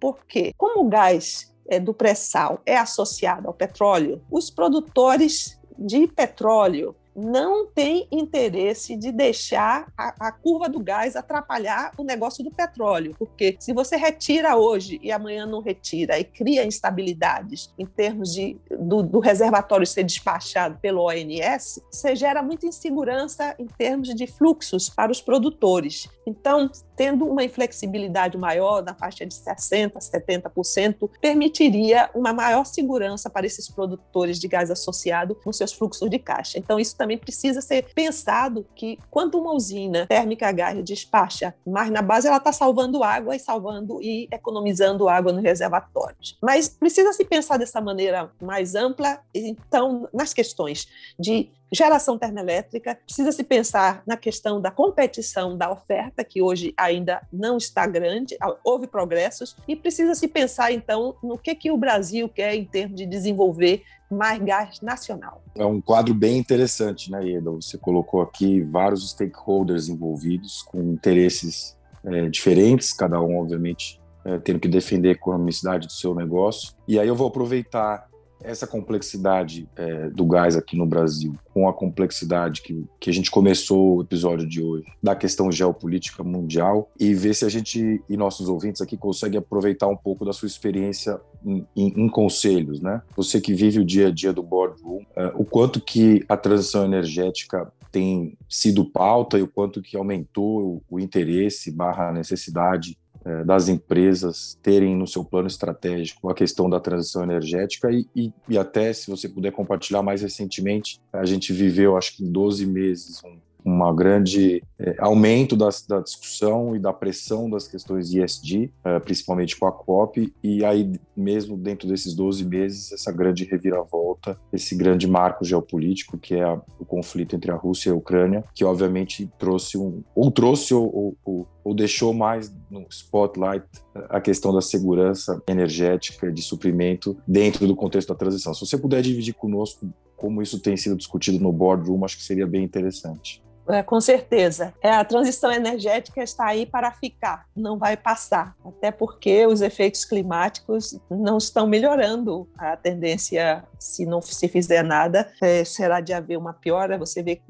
Por 0.00 0.24
quê? 0.26 0.52
Como 0.56 0.84
o 0.84 0.88
gás 0.88 1.54
é, 1.68 1.78
do 1.78 1.92
pré-sal 1.92 2.60
é 2.64 2.76
associado 2.76 3.46
ao 3.46 3.54
petróleo, 3.54 4.22
os 4.30 4.50
produtores 4.50 5.58
de 5.78 6.06
petróleo 6.08 6.96
não 7.18 7.66
tem 7.66 8.06
interesse 8.12 8.96
de 8.96 9.10
deixar 9.10 9.92
a, 9.96 10.28
a, 10.28 10.32
curva 10.32 10.68
do 10.68 10.78
gás 10.78 11.16
atrapalhar 11.16 11.92
o 11.98 12.04
negócio 12.04 12.44
do 12.44 12.50
petróleo, 12.50 13.14
porque 13.18 13.56
se 13.58 13.72
você 13.72 13.96
retira 13.96 14.56
hoje 14.56 15.00
e 15.02 15.10
amanhã 15.10 15.44
não 15.44 15.60
retira 15.60 16.18
e 16.18 16.24
cria 16.24 16.64
instabilidades 16.64 17.72
em 17.76 17.84
termos 17.84 18.32
de, 18.32 18.56
do, 18.70 19.02
do 19.02 19.18
reservatório 19.18 19.86
ser 19.86 20.04
despachado 20.04 20.78
pelo 20.80 21.08
ONS, 21.08 21.80
você 21.90 22.14
gera 22.14 22.42
muita 22.42 22.66
insegurança 22.66 23.54
em 23.58 23.66
termos 23.66 24.14
de 24.14 24.26
fluxos 24.26 24.88
para 24.88 25.10
os 25.10 25.20
produtores. 25.20 26.08
Então, 26.26 26.70
tendo 26.94 27.24
uma 27.24 27.42
inflexibilidade 27.42 28.36
maior, 28.36 28.82
na 28.82 28.94
faixa 28.94 29.24
de 29.24 29.34
60%, 29.34 29.92
70%, 29.94 31.10
permitiria 31.20 32.10
uma 32.14 32.32
maior 32.32 32.64
segurança 32.64 33.30
para 33.30 33.46
esses 33.46 33.68
produtores 33.68 34.38
de 34.38 34.46
gás 34.46 34.70
associado 34.70 35.38
nos 35.46 35.56
seus 35.56 35.72
fluxos 35.72 36.10
de 36.10 36.18
caixa. 36.18 36.58
Então, 36.58 36.78
isso 36.78 36.96
também 36.96 37.07
precisa 37.16 37.60
ser 37.60 37.92
pensado 37.94 38.66
que 38.74 38.98
quando 39.10 39.38
uma 39.38 39.52
usina 39.52 40.06
térmica 40.06 40.48
a 40.48 40.52
gás 40.52 40.84
despacha, 40.84 41.54
mas 41.66 41.90
na 41.90 42.02
base 42.02 42.26
ela 42.26 42.36
está 42.36 42.52
salvando 42.52 43.02
água 43.02 43.34
e 43.34 43.38
salvando 43.38 44.02
e 44.02 44.28
economizando 44.30 45.08
água 45.08 45.32
nos 45.32 45.42
reservatórios. 45.42 46.36
Mas 46.42 46.68
precisa 46.68 47.12
se 47.12 47.24
pensar 47.24 47.56
dessa 47.56 47.80
maneira 47.80 48.30
mais 48.40 48.74
ampla, 48.74 49.20
então, 49.34 50.08
nas 50.12 50.34
questões 50.34 50.88
de 51.18 51.50
geração 51.72 52.18
termoelétrica, 52.18 52.98
precisa 53.04 53.32
se 53.32 53.44
pensar 53.44 54.02
na 54.06 54.16
questão 54.16 54.60
da 54.60 54.70
competição 54.70 55.56
da 55.56 55.70
oferta, 55.70 56.24
que 56.24 56.40
hoje 56.40 56.72
ainda 56.76 57.20
não 57.32 57.56
está 57.56 57.86
grande, 57.86 58.36
houve 58.64 58.86
progressos, 58.86 59.56
e 59.66 59.76
precisa 59.76 60.14
se 60.14 60.28
pensar, 60.28 60.72
então, 60.72 61.16
no 61.22 61.38
que, 61.38 61.54
que 61.54 61.70
o 61.70 61.76
Brasil 61.76 62.28
quer 62.28 62.54
em 62.54 62.64
termos 62.64 62.96
de 62.96 63.06
desenvolver 63.06 63.82
mais 64.10 64.42
gás 64.42 64.80
nacional. 64.80 65.42
É 65.54 65.64
um 65.64 65.80
quadro 65.80 66.14
bem 66.14 66.38
interessante, 66.38 67.10
né, 67.10 67.22
Ieda? 67.22 67.50
Você 67.50 67.76
colocou 67.76 68.22
aqui 68.22 68.62
vários 68.62 69.10
stakeholders 69.10 69.88
envolvidos 69.88 70.62
com 70.62 70.80
interesses 70.80 71.76
é, 72.04 72.28
diferentes, 72.28 72.92
cada 72.92 73.20
um, 73.20 73.38
obviamente, 73.38 74.00
é, 74.24 74.38
tendo 74.38 74.60
que 74.60 74.68
defender 74.68 75.10
a 75.10 75.12
economicidade 75.12 75.86
do 75.86 75.92
seu 75.92 76.14
negócio. 76.14 76.72
E 76.86 76.98
aí 76.98 77.06
eu 77.06 77.14
vou 77.14 77.28
aproveitar 77.28 78.07
essa 78.42 78.66
complexidade 78.66 79.68
é, 79.76 80.10
do 80.10 80.24
gás 80.26 80.56
aqui 80.56 80.76
no 80.76 80.86
Brasil, 80.86 81.34
com 81.52 81.68
a 81.68 81.72
complexidade 81.72 82.62
que, 82.62 82.84
que 83.00 83.10
a 83.10 83.12
gente 83.12 83.30
começou 83.30 83.96
o 83.96 84.02
episódio 84.02 84.48
de 84.48 84.62
hoje, 84.62 84.86
da 85.02 85.14
questão 85.14 85.50
geopolítica 85.50 86.22
mundial, 86.22 86.90
e 86.98 87.14
ver 87.14 87.34
se 87.34 87.44
a 87.44 87.48
gente 87.48 88.02
e 88.08 88.16
nossos 88.16 88.48
ouvintes 88.48 88.80
aqui 88.80 88.96
conseguem 88.96 89.38
aproveitar 89.38 89.88
um 89.88 89.96
pouco 89.96 90.24
da 90.24 90.32
sua 90.32 90.46
experiência 90.46 91.20
em, 91.44 91.66
em, 91.76 92.04
em 92.04 92.08
conselhos, 92.08 92.80
né? 92.80 93.02
Você 93.16 93.40
que 93.40 93.54
vive 93.54 93.80
o 93.80 93.84
dia 93.84 94.08
a 94.08 94.10
dia 94.10 94.32
do 94.32 94.42
boardroom, 94.42 95.00
é, 95.16 95.26
o 95.34 95.44
quanto 95.44 95.80
que 95.80 96.24
a 96.28 96.36
transição 96.36 96.84
energética 96.84 97.72
tem 97.90 98.36
sido 98.48 98.84
pauta 98.84 99.38
e 99.38 99.42
o 99.42 99.48
quanto 99.48 99.82
que 99.82 99.96
aumentou 99.96 100.82
o, 100.88 100.96
o 100.96 101.00
interesse 101.00 101.70
barra 101.70 102.12
necessidade 102.12 102.96
é, 103.24 103.44
das 103.44 103.68
empresas 103.68 104.58
terem 104.62 104.96
no 104.96 105.06
seu 105.06 105.24
plano 105.24 105.48
estratégico 105.48 106.28
a 106.28 106.34
questão 106.34 106.68
da 106.68 106.80
transição 106.80 107.22
energética 107.22 107.90
e, 107.90 108.06
e, 108.14 108.32
e, 108.48 108.58
até, 108.58 108.92
se 108.92 109.10
você 109.10 109.28
puder 109.28 109.52
compartilhar 109.52 110.02
mais 110.02 110.22
recentemente, 110.22 111.00
a 111.12 111.24
gente 111.24 111.52
viveu, 111.52 111.96
acho 111.96 112.16
que 112.16 112.24
em 112.24 112.30
12 112.30 112.66
meses, 112.66 113.22
um, 113.24 113.36
um 113.64 113.94
grande 113.94 114.62
é, 114.78 114.96
aumento 114.98 115.56
das, 115.56 115.84
da 115.86 116.00
discussão 116.00 116.74
e 116.74 116.78
da 116.78 116.92
pressão 116.92 117.50
das 117.50 117.66
questões 117.66 118.10
de 118.10 118.22
ESG, 118.22 118.72
é, 118.84 118.98
principalmente 119.00 119.56
com 119.56 119.66
a 119.66 119.72
COP, 119.72 120.32
e 120.42 120.64
aí 120.64 120.92
mesmo 121.16 121.56
dentro 121.56 121.88
desses 121.88 122.14
12 122.14 122.44
meses, 122.44 122.92
essa 122.92 123.10
grande 123.10 123.44
reviravolta, 123.44 124.38
esse 124.52 124.74
grande 124.76 125.06
marco 125.06 125.44
geopolítico 125.44 126.16
que 126.16 126.34
é 126.34 126.44
a, 126.44 126.60
o 126.78 126.84
conflito 126.84 127.34
entre 127.34 127.50
a 127.50 127.56
Rússia 127.56 127.90
e 127.90 127.92
a 127.92 127.96
Ucrânia, 127.96 128.44
que 128.54 128.64
obviamente 128.64 129.30
trouxe 129.38 129.76
um, 129.76 130.02
ou 130.14 130.30
trouxe 130.30 130.72
ou, 130.72 131.16
ou, 131.24 131.46
ou 131.64 131.74
deixou 131.74 132.14
mais 132.14 132.54
no 132.70 132.86
spotlight 132.88 133.66
a 134.08 134.20
questão 134.20 134.52
da 134.52 134.60
segurança 134.60 135.42
energética 135.48 136.30
de 136.32 136.42
suprimento 136.42 137.16
dentro 137.26 137.66
do 137.66 137.74
contexto 137.74 138.08
da 138.08 138.14
transição. 138.14 138.54
Se 138.54 138.60
você 138.60 138.78
puder 138.78 139.02
dividir 139.02 139.34
conosco 139.34 139.88
como 140.16 140.42
isso 140.42 140.58
tem 140.58 140.76
sido 140.76 140.96
discutido 140.96 141.38
no 141.38 141.52
boardroom, 141.52 142.04
acho 142.04 142.16
que 142.16 142.24
seria 142.24 142.46
bem 142.46 142.64
interessante. 142.64 143.42
É, 143.68 143.82
com 143.82 144.00
certeza. 144.00 144.72
É, 144.82 144.90
a 144.90 145.04
transição 145.04 145.52
energética 145.52 146.22
está 146.22 146.46
aí 146.46 146.64
para 146.64 146.90
ficar, 146.92 147.44
não 147.54 147.78
vai 147.78 147.96
passar. 147.96 148.56
Até 148.64 148.90
porque 148.90 149.46
os 149.46 149.60
efeitos 149.60 150.04
climáticos 150.04 150.98
não 151.10 151.38
estão 151.38 151.66
melhorando. 151.66 152.48
A 152.56 152.76
tendência, 152.76 153.64
se 153.78 154.06
não 154.06 154.20
se 154.22 154.48
fizer 154.48 154.82
nada, 154.82 155.30
é, 155.42 155.64
será 155.64 156.00
de 156.00 156.12
haver 156.12 156.38
uma 156.38 156.52
piora. 156.52 156.98
Você 156.98 157.22
vê 157.22 157.36
que, 157.36 157.42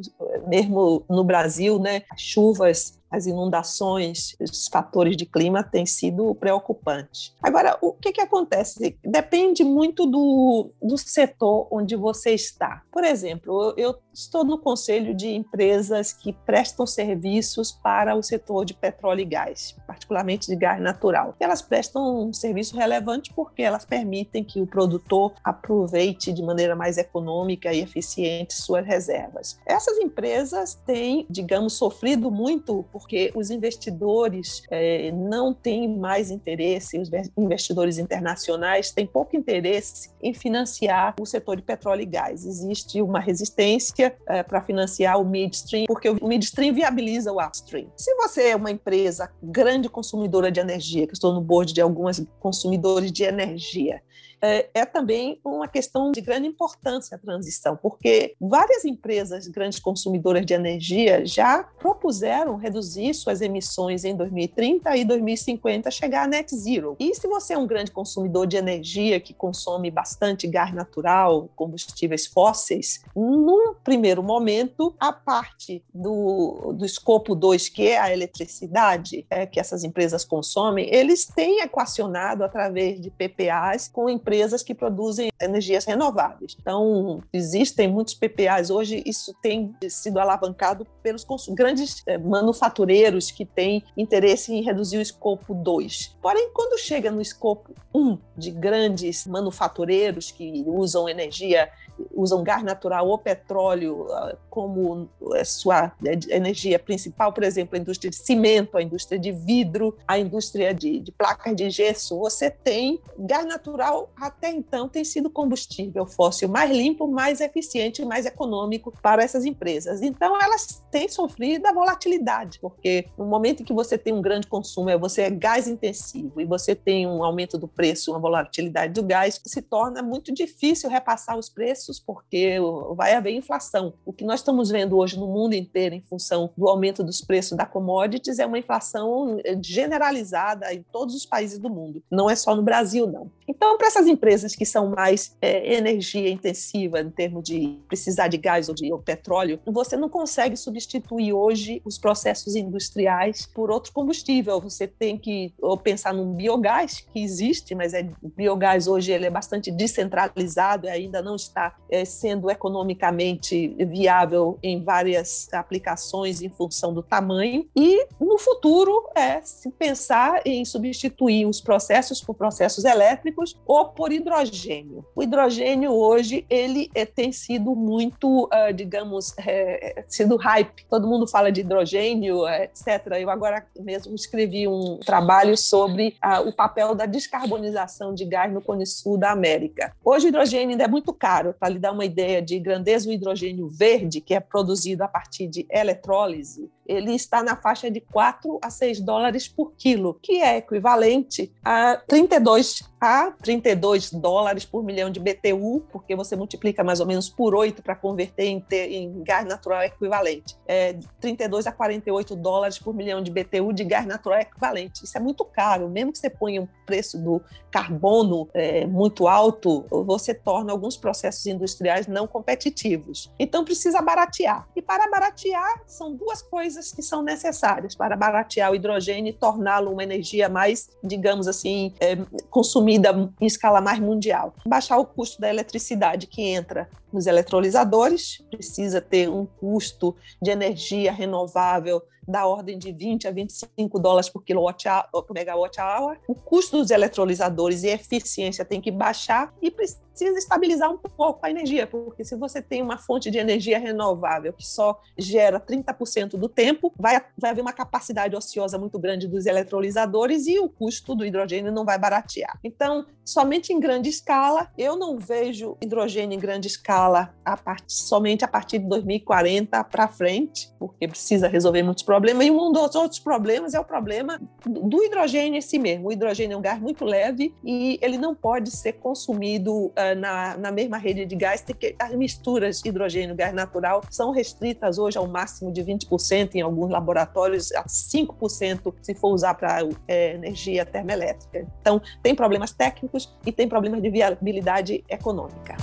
mesmo 0.47 1.05
no 1.09 1.23
Brasil, 1.25 1.79
né, 1.79 2.03
as 2.11 2.21
chuvas 2.21 2.99
as 3.11 3.27
inundações, 3.27 4.37
os 4.40 4.68
fatores 4.68 5.16
de 5.16 5.27
clima 5.27 5.62
têm 5.62 5.87
sido 5.87 6.35
preocupantes. 6.35 7.35
Agora, 7.42 7.79
o 7.81 7.92
que, 7.92 8.12
que 8.12 8.21
acontece? 8.21 8.99
Depende 9.05 9.64
muito 9.64 10.07
do, 10.07 10.71
do 10.83 10.97
setor 10.99 11.68
onde 11.71 11.97
você 11.97 12.31
está. 12.33 12.83
Por 12.92 13.05
exemplo, 13.05 13.75
eu 13.77 13.94
estou 14.12 14.44
no 14.44 14.59
conselho 14.59 15.14
de 15.14 15.29
empresas 15.29 16.12
que 16.12 16.33
prestam 16.33 16.87
serviços 16.87 17.73
para 17.73 18.14
o 18.14 18.23
setor 18.23 18.64
de 18.64 18.75
petróleo 18.75 19.21
e 19.21 19.25
gás, 19.25 19.77
particularmente 19.87 20.49
de 20.49 20.57
gás 20.57 20.81
natural. 20.81 21.35
Elas 21.38 21.62
prestam 21.62 22.29
um 22.29 22.33
serviço 22.33 22.77
relevante 22.77 23.33
porque 23.33 23.62
elas 23.62 23.85
permitem 23.85 24.44
que 24.44 24.61
o 24.61 24.66
produtor 24.66 25.33
aproveite 25.42 26.33
de 26.33 26.42
maneira 26.42 26.75
mais 26.75 26.99
econômica 26.99 27.73
e 27.73 27.81
eficiente 27.81 28.55
suas 28.55 28.85
reservas. 28.85 29.59
Essas 29.64 29.99
empresas 29.99 30.75
têm, 30.75 31.27
digamos, 31.31 31.75
sofrido 31.75 32.31
muito 32.31 32.85
porque 32.99 33.31
os 33.35 33.51
investidores 33.51 34.63
é, 34.71 35.13
não 35.13 35.55
têm 35.55 35.89
mais 35.97 36.31
interesse, 36.33 36.99
os 36.99 37.09
investidores 37.37 37.97
internacionais 37.97 38.91
têm 38.91 39.07
pouco 39.07 39.37
interesse 39.37 40.11
em 40.21 40.35
financiar 40.35 41.15
o 41.21 41.25
setor 41.25 41.57
de 41.57 41.63
petróleo 41.63 42.03
e 42.03 42.07
gás. 42.07 42.45
Existe 42.45 43.01
uma 43.01 43.21
resistência 43.21 44.17
é, 44.27 44.43
para 44.43 44.61
financiar 44.61 45.21
o 45.21 45.25
midstream, 45.25 45.87
porque 45.87 46.09
o 46.09 46.27
midstream 46.27 46.75
viabiliza 46.75 47.33
o 47.33 47.41
upstream. 47.41 47.89
Se 47.97 48.13
você 48.17 48.49
é 48.49 48.57
uma 48.57 48.71
empresa 48.71 49.31
grande 49.41 49.89
consumidora 49.89 50.51
de 50.51 50.59
energia, 50.59 51.07
que 51.07 51.15
estou 51.15 51.33
no 51.33 51.41
board 51.41 51.73
de 51.73 51.81
algumas 51.81 52.21
consumidores 52.41 53.13
de 53.13 53.23
energia, 53.23 54.03
é, 54.40 54.68
é, 54.72 54.85
também 54.85 55.40
uma 55.44 55.68
questão 55.68 56.12
de 56.12 56.20
grande 56.20 56.46
importância 56.46 57.16
a 57.16 57.18
transição, 57.18 57.77
porque 57.77 58.35
várias 58.40 58.85
empresas 58.85 59.46
grandes 59.48 59.79
consumidoras 59.79 60.44
de 60.44 60.55
energia 60.55 61.24
já 61.27 61.62
propuseram 61.62 62.57
reduzir 62.57 63.14
suas 63.14 63.40
emissões 63.40 64.05
em 64.05 64.16
2030 64.16 64.96
e 64.96 65.05
2050 65.05 65.90
chegar 65.90 66.24
a 66.24 66.27
net 66.27 66.55
zero. 66.55 66.96
E 66.98 67.14
se 67.14 67.27
você 67.27 67.55
é 67.55 67.59
um 67.59 67.66
grande 67.66 67.90
consumidor 67.90 68.46
de 68.46 68.57
energia 68.57 69.20
que 69.20 69.35
consome 69.35 69.90
bastante 69.90 70.46
gás 70.46 70.72
natural, 70.72 71.48
combustíveis 71.57 72.27
fósseis, 72.27 73.03
num 73.14 73.74
primeiro 73.74 74.22
momento, 74.22 74.94
a 74.98 75.12
parte 75.12 75.83
do, 75.92 76.72
do 76.72 76.85
escopo 76.85 77.35
2, 77.35 77.68
que 77.68 77.88
é 77.88 77.98
a 77.98 78.12
eletricidade 78.12 79.27
é, 79.31 79.46
que 79.46 79.59
essas 79.61 79.85
empresas 79.85 80.24
consomem, 80.24 80.88
eles 80.92 81.27
têm 81.27 81.61
equacionado 81.61 82.44
através 82.44 83.01
de 83.01 83.11
PPAs 83.11 83.88
com 83.88 84.09
empresas 84.09 84.28
empresas 84.29 84.62
que 84.62 84.75
produzem 84.75 85.31
energias 85.41 85.85
renováveis. 85.85 86.57
Então, 86.61 87.23
existem 87.33 87.88
muitos 87.88 88.14
PPAs. 88.14 88.71
Hoje, 88.71 89.03
isso 89.07 89.35
tem 89.43 89.75
sido 89.88 90.19
alavancado 90.19 90.87
pelos 91.03 91.25
grandes 91.49 92.03
eh, 92.07 92.19
manufatureiros 92.19 93.31
que 93.31 93.47
têm 93.47 93.83
interesse 93.97 94.53
em 94.53 94.62
reduzir 94.62 94.99
o 94.99 95.03
escopo 95.03 95.55
2. 95.55 96.17
Porém, 96.21 96.51
quando 96.53 96.79
chega 96.79 97.11
no 97.11 97.23
escopo 97.23 97.73
1 97.95 98.19
de 98.37 98.51
grandes 98.51 99.27
manufatureiros 99.27 100.31
que 100.31 100.62
usam 100.67 101.09
energia 101.09 101.71
usam 102.15 102.43
gás 102.43 102.63
natural 102.63 103.09
ou 103.09 103.19
petróleo 103.19 104.07
ah, 104.11 104.37
como 104.51 105.09
sua 105.45 105.93
energia 106.29 106.79
principal, 106.79 107.33
por 107.33 107.45
exemplo, 107.45 107.77
a 107.77 107.81
indústria 107.81 108.11
de 108.11 108.17
cimento, 108.17 108.77
a 108.77 108.83
indústria 108.83 109.19
de 109.19 109.31
vidro, 109.31 109.97
a 110.07 110.19
indústria 110.19 110.75
de, 110.75 111.01
de 111.01 111.13
placas 111.13 111.55
de 111.55 111.71
gesso, 111.71 112.19
você 112.19 112.51
tem 112.51 113.01
gás 113.19 113.47
natural 113.47 114.11
até 114.17 114.51
então 114.51 114.89
tem 114.89 115.05
sido 115.05 115.31
combustível 115.31 116.07
fóssil 116.07 116.49
mais 116.49 116.71
limpo, 116.71 117.07
mais 117.07 117.41
eficiente 117.41 118.05
mais 118.05 118.27
econômico 118.27 118.93
para 119.03 119.23
essas 119.23 119.45
empresas. 119.45 120.03
Então 120.03 120.41
elas 120.41 120.83
têm 120.91 121.09
sofrido 121.09 121.67
a 121.67 121.73
volatilidade, 121.73 122.59
porque 122.59 123.07
no 123.17 123.27
momento 123.27 123.63
em 123.63 123.65
que 123.65 123.73
você 123.73 123.97
tem 123.97 124.13
um 124.13 124.23
grande 124.23 124.47
consumo, 124.47 124.91
é 124.91 124.99
você 124.99 125.23
é 125.23 125.31
gás 125.31 125.69
intensivo 125.69 126.41
e 126.41 126.45
você 126.45 126.75
tem 126.75 127.07
um 127.07 127.23
aumento 127.23 127.57
do 127.57 127.69
preço, 127.69 128.11
uma 128.11 128.19
volatilidade 128.19 128.93
do 128.93 129.03
gás, 129.03 129.41
se 129.45 129.63
torna 129.63 130.03
muito 130.03 130.33
difícil 130.33 130.91
repassar 130.91 131.39
os 131.39 131.49
preços 131.49 131.88
preços, 131.88 131.98
porque 131.98 132.57
vai 132.94 133.14
haver 133.14 133.33
inflação. 133.33 133.94
O 134.05 134.12
que 134.12 134.24
nós 134.24 134.40
estamos 134.40 134.70
vendo 134.70 134.96
hoje 134.96 135.18
no 135.18 135.27
mundo 135.27 135.55
inteiro, 135.55 135.94
em 135.94 136.03
função 136.03 136.51
do 136.57 136.68
aumento 136.68 137.03
dos 137.03 137.20
preços 137.20 137.57
da 137.57 137.64
commodities, 137.64 138.38
é 138.38 138.46
uma 138.46 138.59
inflação 138.59 139.38
eh, 139.44 139.57
generalizada 139.62 140.72
em 140.72 140.85
todos 140.92 141.14
os 141.14 141.24
países 141.24 141.59
do 141.59 141.70
mundo. 141.70 142.03
Não 142.11 142.29
é 142.29 142.37
só 142.37 142.55
no 142.55 142.62
Brasil, 142.62 143.07
não. 143.07 143.31
Então, 143.46 143.79
para 143.79 143.87
essas 143.87 144.07
empresas 144.07 144.55
que 144.55 144.66
são 144.66 144.90
mais 144.90 145.35
é, 145.40 145.74
energia 145.74 146.31
intensiva, 146.31 147.01
em 147.01 147.11
termos 147.11 147.44
de 147.44 147.79
precisar 147.88 148.29
de 148.29 148.37
gás 148.37 148.68
ou 148.68 148.74
de 148.74 148.92
ou 148.92 148.98
petróleo, 148.98 149.59
você 149.66 149.96
não 149.96 150.09
consegue 150.09 150.57
substituir 150.57 151.33
hoje 151.33 151.81
os 151.85 151.96
processos 151.96 152.55
industriais 152.55 153.46
por 153.46 153.70
outro 153.70 153.92
combustível. 153.92 154.61
Você 154.61 154.87
tem 154.87 155.16
que 155.16 155.55
ou 155.62 155.79
pensar 155.79 156.12
num 156.12 156.35
biogás, 156.35 157.07
que 157.12 157.22
existe, 157.22 157.74
mas 157.74 157.94
é, 157.94 158.11
o 158.22 158.29
biogás 158.29 158.87
hoje 158.87 159.12
ele 159.12 159.27
é 159.27 159.31
bastante 159.31 159.70
descentralizado 159.70 160.87
e 160.87 160.90
ainda 160.90 161.22
não 161.22 161.37
está 161.37 161.74
sendo 162.07 162.51
economicamente 162.51 163.69
viável 163.79 164.59
em 164.62 164.83
várias 164.83 165.49
aplicações 165.53 166.43
em 166.43 166.49
função 166.49 166.93
do 166.93 167.03
tamanho. 167.03 167.67
E 167.75 168.07
no 168.21 168.38
futuro 168.38 169.09
é 169.14 169.41
se 169.43 169.71
pensar 169.71 170.43
em 170.45 170.64
substituir 170.64 171.47
os 171.47 171.61
processos 171.61 172.21
por 172.21 172.35
processos 172.35 172.85
elétricos 172.85 173.57
ou 173.67 173.87
por 173.87 174.12
hidrogênio. 174.12 175.05
O 175.14 175.23
hidrogênio 175.23 175.93
hoje 175.93 176.45
ele 176.49 176.91
é, 176.95 177.05
tem 177.05 177.33
sido 177.33 177.75
muito, 177.75 178.45
uh, 178.45 178.73
digamos, 178.75 179.35
é, 179.38 180.05
sido 180.07 180.37
hype. 180.37 180.85
Todo 180.88 181.07
mundo 181.07 181.27
fala 181.27 181.51
de 181.51 181.61
hidrogênio, 181.61 182.47
etc. 182.49 183.07
Eu 183.19 183.31
agora 183.31 183.67
mesmo 183.79 184.14
escrevi 184.14 184.69
um 184.69 184.99
trabalho 184.99 185.57
sobre 185.57 186.17
uh, 186.25 186.49
o 186.49 186.53
papel 186.53 186.95
da 186.95 187.07
descarbonização 187.07 188.14
de 188.14 188.25
gás 188.25 188.53
no 188.53 188.61
Cone 188.61 188.87
Sul 188.87 189.17
da 189.17 189.31
América. 189.31 189.95
Hoje 190.05 190.27
o 190.27 190.29
hidrogênio 190.29 190.71
ainda 190.71 190.85
é 190.85 190.88
muito 190.88 191.12
caro 191.12 191.55
para 191.59 191.68
lhe 191.69 191.79
dar 191.79 191.93
uma 191.93 192.05
ideia 192.05 192.43
de 192.43 192.59
grandeza, 192.59 193.09
o 193.09 193.13
hidrogênio 193.13 193.69
verde, 193.69 194.21
que 194.21 194.35
é 194.35 194.41
produzido 194.41 195.03
a 195.03 195.09
partir 195.09 195.47
de 195.47 195.67
eletrólise, 195.71 196.71
ele 196.88 197.14
está 197.14 197.42
na 197.42 197.55
faixa 197.55 197.90
de 197.90 198.01
4 198.01 198.59
a 198.62 198.70
6 198.70 199.01
dólares 199.01 199.46
por 199.46 199.72
quilo, 199.77 200.18
que 200.22 200.40
é 200.40 200.57
equivalente 200.57 201.53
a 201.62 202.01
32 202.07 202.88
a 203.01 203.31
32 203.42 204.12
dólares 204.12 204.64
por 204.64 204.83
milhão 204.83 205.11
de 205.11 205.20
BTU, 205.20 205.85
porque 205.92 206.16
você 206.16 206.35
multiplica 206.35 206.83
mais 206.83 206.98
ou 206.98 207.07
menos 207.07 207.29
por 207.29 207.55
8 207.55 207.83
para 207.83 207.94
converter 207.94 208.46
em, 208.46 208.61
ter, 208.61 208.90
em, 208.90 209.22
gás 209.22 209.46
natural 209.46 209.83
equivalente. 209.83 210.57
É 210.66 210.94
32 211.20 211.66
a 211.66 211.72
48 211.72 212.35
dólares 212.35 212.79
por 212.79 212.94
milhão 212.94 213.22
de 213.22 213.31
BTU 213.31 213.72
de 213.72 213.85
gás 213.85 214.07
natural 214.07 214.40
equivalente. 214.40 215.05
Isso 215.05 215.16
é 215.16 215.20
muito 215.20 215.44
caro, 215.44 215.88
mesmo 215.88 216.12
que 216.12 216.18
você 216.18 216.31
ponha 216.31 216.62
um 216.62 216.68
preço 216.85 217.18
do 217.18 217.40
carbono 217.70 218.48
é, 218.53 218.87
muito 218.87 219.29
alto, 219.29 219.85
você 220.05 220.35
torna 220.35 220.72
alguns 220.72 220.96
processos 220.96 221.46
industriais 221.46 222.07
não 222.07 222.27
competitivos. 222.27 223.31
Então 223.38 223.64
precisa 223.64 224.01
baratear. 224.01 224.66
E 224.74 224.83
para 224.83 225.09
baratear, 225.09 225.83
são 225.87 226.14
duas 226.14 226.42
coisas 226.42 226.78
que 226.93 227.03
são 227.03 227.23
necessárias 227.23 227.95
para 227.95 228.17
baratear 228.17 228.71
o 228.71 228.75
hidrogênio 228.75 229.31
e 229.31 229.33
torná-lo 229.33 229.93
uma 229.93 230.03
energia 230.03 230.49
mais, 230.49 230.91
digamos 231.03 231.49
assim, 231.49 231.93
é, 232.01 232.17
consumida 232.51 233.11
em 233.41 233.47
escala 233.47 233.81
mais 233.81 233.99
mundial. 233.99 234.55
Baixar 234.67 234.99
o 234.99 235.05
custo 235.05 235.41
da 235.41 235.49
eletricidade 235.49 236.27
que 236.27 236.43
entra 236.43 236.88
nos 237.12 237.27
eletrolisadores, 237.27 238.43
precisa 238.51 239.01
ter 239.01 239.29
um 239.29 239.47
custo 239.47 240.14
de 240.41 240.51
energia 240.51 241.11
renovável 241.11 242.03
da 242.29 242.47
ordem 242.47 242.79
de 242.79 242.93
20 242.93 243.27
a 243.27 243.31
25 243.31 243.99
dólares 243.99 244.29
por 244.29 244.45
por 244.49 245.35
megawatt-hour. 245.35 246.19
O 246.29 246.35
custo 246.35 246.79
dos 246.79 246.91
eletrolisadores 246.91 247.83
e 247.83 247.88
eficiência 247.88 248.64
tem 248.64 248.81
que 248.81 248.91
baixar 248.91 249.53
e 249.61 249.71
precisa 249.71 250.38
estabilizar 250.38 250.91
um 250.91 250.99
pouco 250.99 251.45
a 251.45 251.51
energia, 251.51 251.87
porque 251.87 252.25
se 252.25 252.37
você 252.37 252.61
tem 252.61 252.83
uma 252.83 252.99
fonte 252.99 253.31
de 253.31 253.38
energia 253.38 253.79
renovável 253.79 254.53
que 254.53 254.67
só 254.67 255.01
gera 255.17 255.61
30% 255.61 256.31
do 256.31 256.49
tempo, 256.49 256.93
vai, 256.99 257.23
vai 257.37 257.51
haver 257.51 257.61
uma 257.61 257.73
capacidade 257.73 258.35
ociosa 258.35 258.79
muito 258.79 258.99
grande 258.99 259.29
dos 259.29 259.47
eletrolisadores 259.47 260.47
e 260.47 260.59
o 260.59 260.69
custo 260.69 261.14
do 261.14 261.25
hidrogênio 261.25 261.73
não 261.73 261.85
vai 261.85 261.99
baratear. 261.99 262.59
Então, 262.64 263.07
somente 263.25 263.73
em 263.73 263.79
grande 263.79 264.09
escala, 264.09 264.71
eu 264.77 264.97
não 264.97 265.19
vejo 265.19 265.77
hidrogênio 265.81 266.37
em 266.37 266.41
grande 266.41 266.67
escala 266.67 267.35
a 267.45 267.57
part, 267.57 267.85
somente 267.87 268.45
a 268.45 268.49
partir 268.49 268.79
de 268.79 268.88
2040 268.88 269.85
para 269.85 270.09
frente, 270.09 270.73
porque 270.79 271.07
precisa 271.07 271.49
resolver 271.49 271.83
muitos 271.83 272.03
problemas. 272.03 272.18
E 272.27 272.51
um 272.51 272.73
dos 272.73 272.95
outros 272.95 273.21
problemas 273.21 273.75
é 273.75 273.81
o 273.81 273.85
problema 273.85 274.41
do 274.67 275.03
hidrogênio 275.05 275.57
em 275.57 275.61
si 275.61 275.79
mesmo. 275.79 276.09
O 276.09 276.13
hidrogênio 276.13 276.55
é 276.55 276.59
um 276.59 276.61
gás 276.61 276.81
muito 276.81 277.05
leve 277.05 277.55
e 277.65 277.99
ele 278.03 278.19
não 278.19 278.35
pode 278.35 278.71
ser 278.71 278.95
consumido 278.95 279.87
uh, 279.87 279.93
na, 280.17 280.57
na 280.57 280.73
mesma 280.73 280.99
rede 280.99 281.25
de 281.25 281.37
gás, 281.37 281.63
porque 281.63 281.95
as 281.99 282.15
misturas 282.15 282.85
hidrogênio 282.85 283.35
e 283.35 283.37
gás 283.37 283.55
natural 283.55 284.03
são 284.11 284.31
restritas 284.31 284.99
hoje 284.99 285.17
ao 285.17 285.27
máximo 285.27 285.73
de 285.73 285.83
20% 285.83 286.55
em 286.55 286.61
alguns 286.61 286.91
laboratórios, 286.91 287.73
a 287.73 287.85
5% 287.85 288.95
se 289.01 289.15
for 289.15 289.33
usar 289.33 289.55
para 289.55 289.81
é, 290.07 290.35
energia 290.35 290.85
termoelétrica. 290.85 291.67
Então, 291.81 292.01
tem 292.23 292.35
problemas 292.35 292.73
técnicos 292.73 293.33
e 293.47 293.53
tem 293.53 293.69
problemas 293.69 294.03
de 294.03 294.11
viabilidade 294.11 295.05
econômica. 295.09 295.77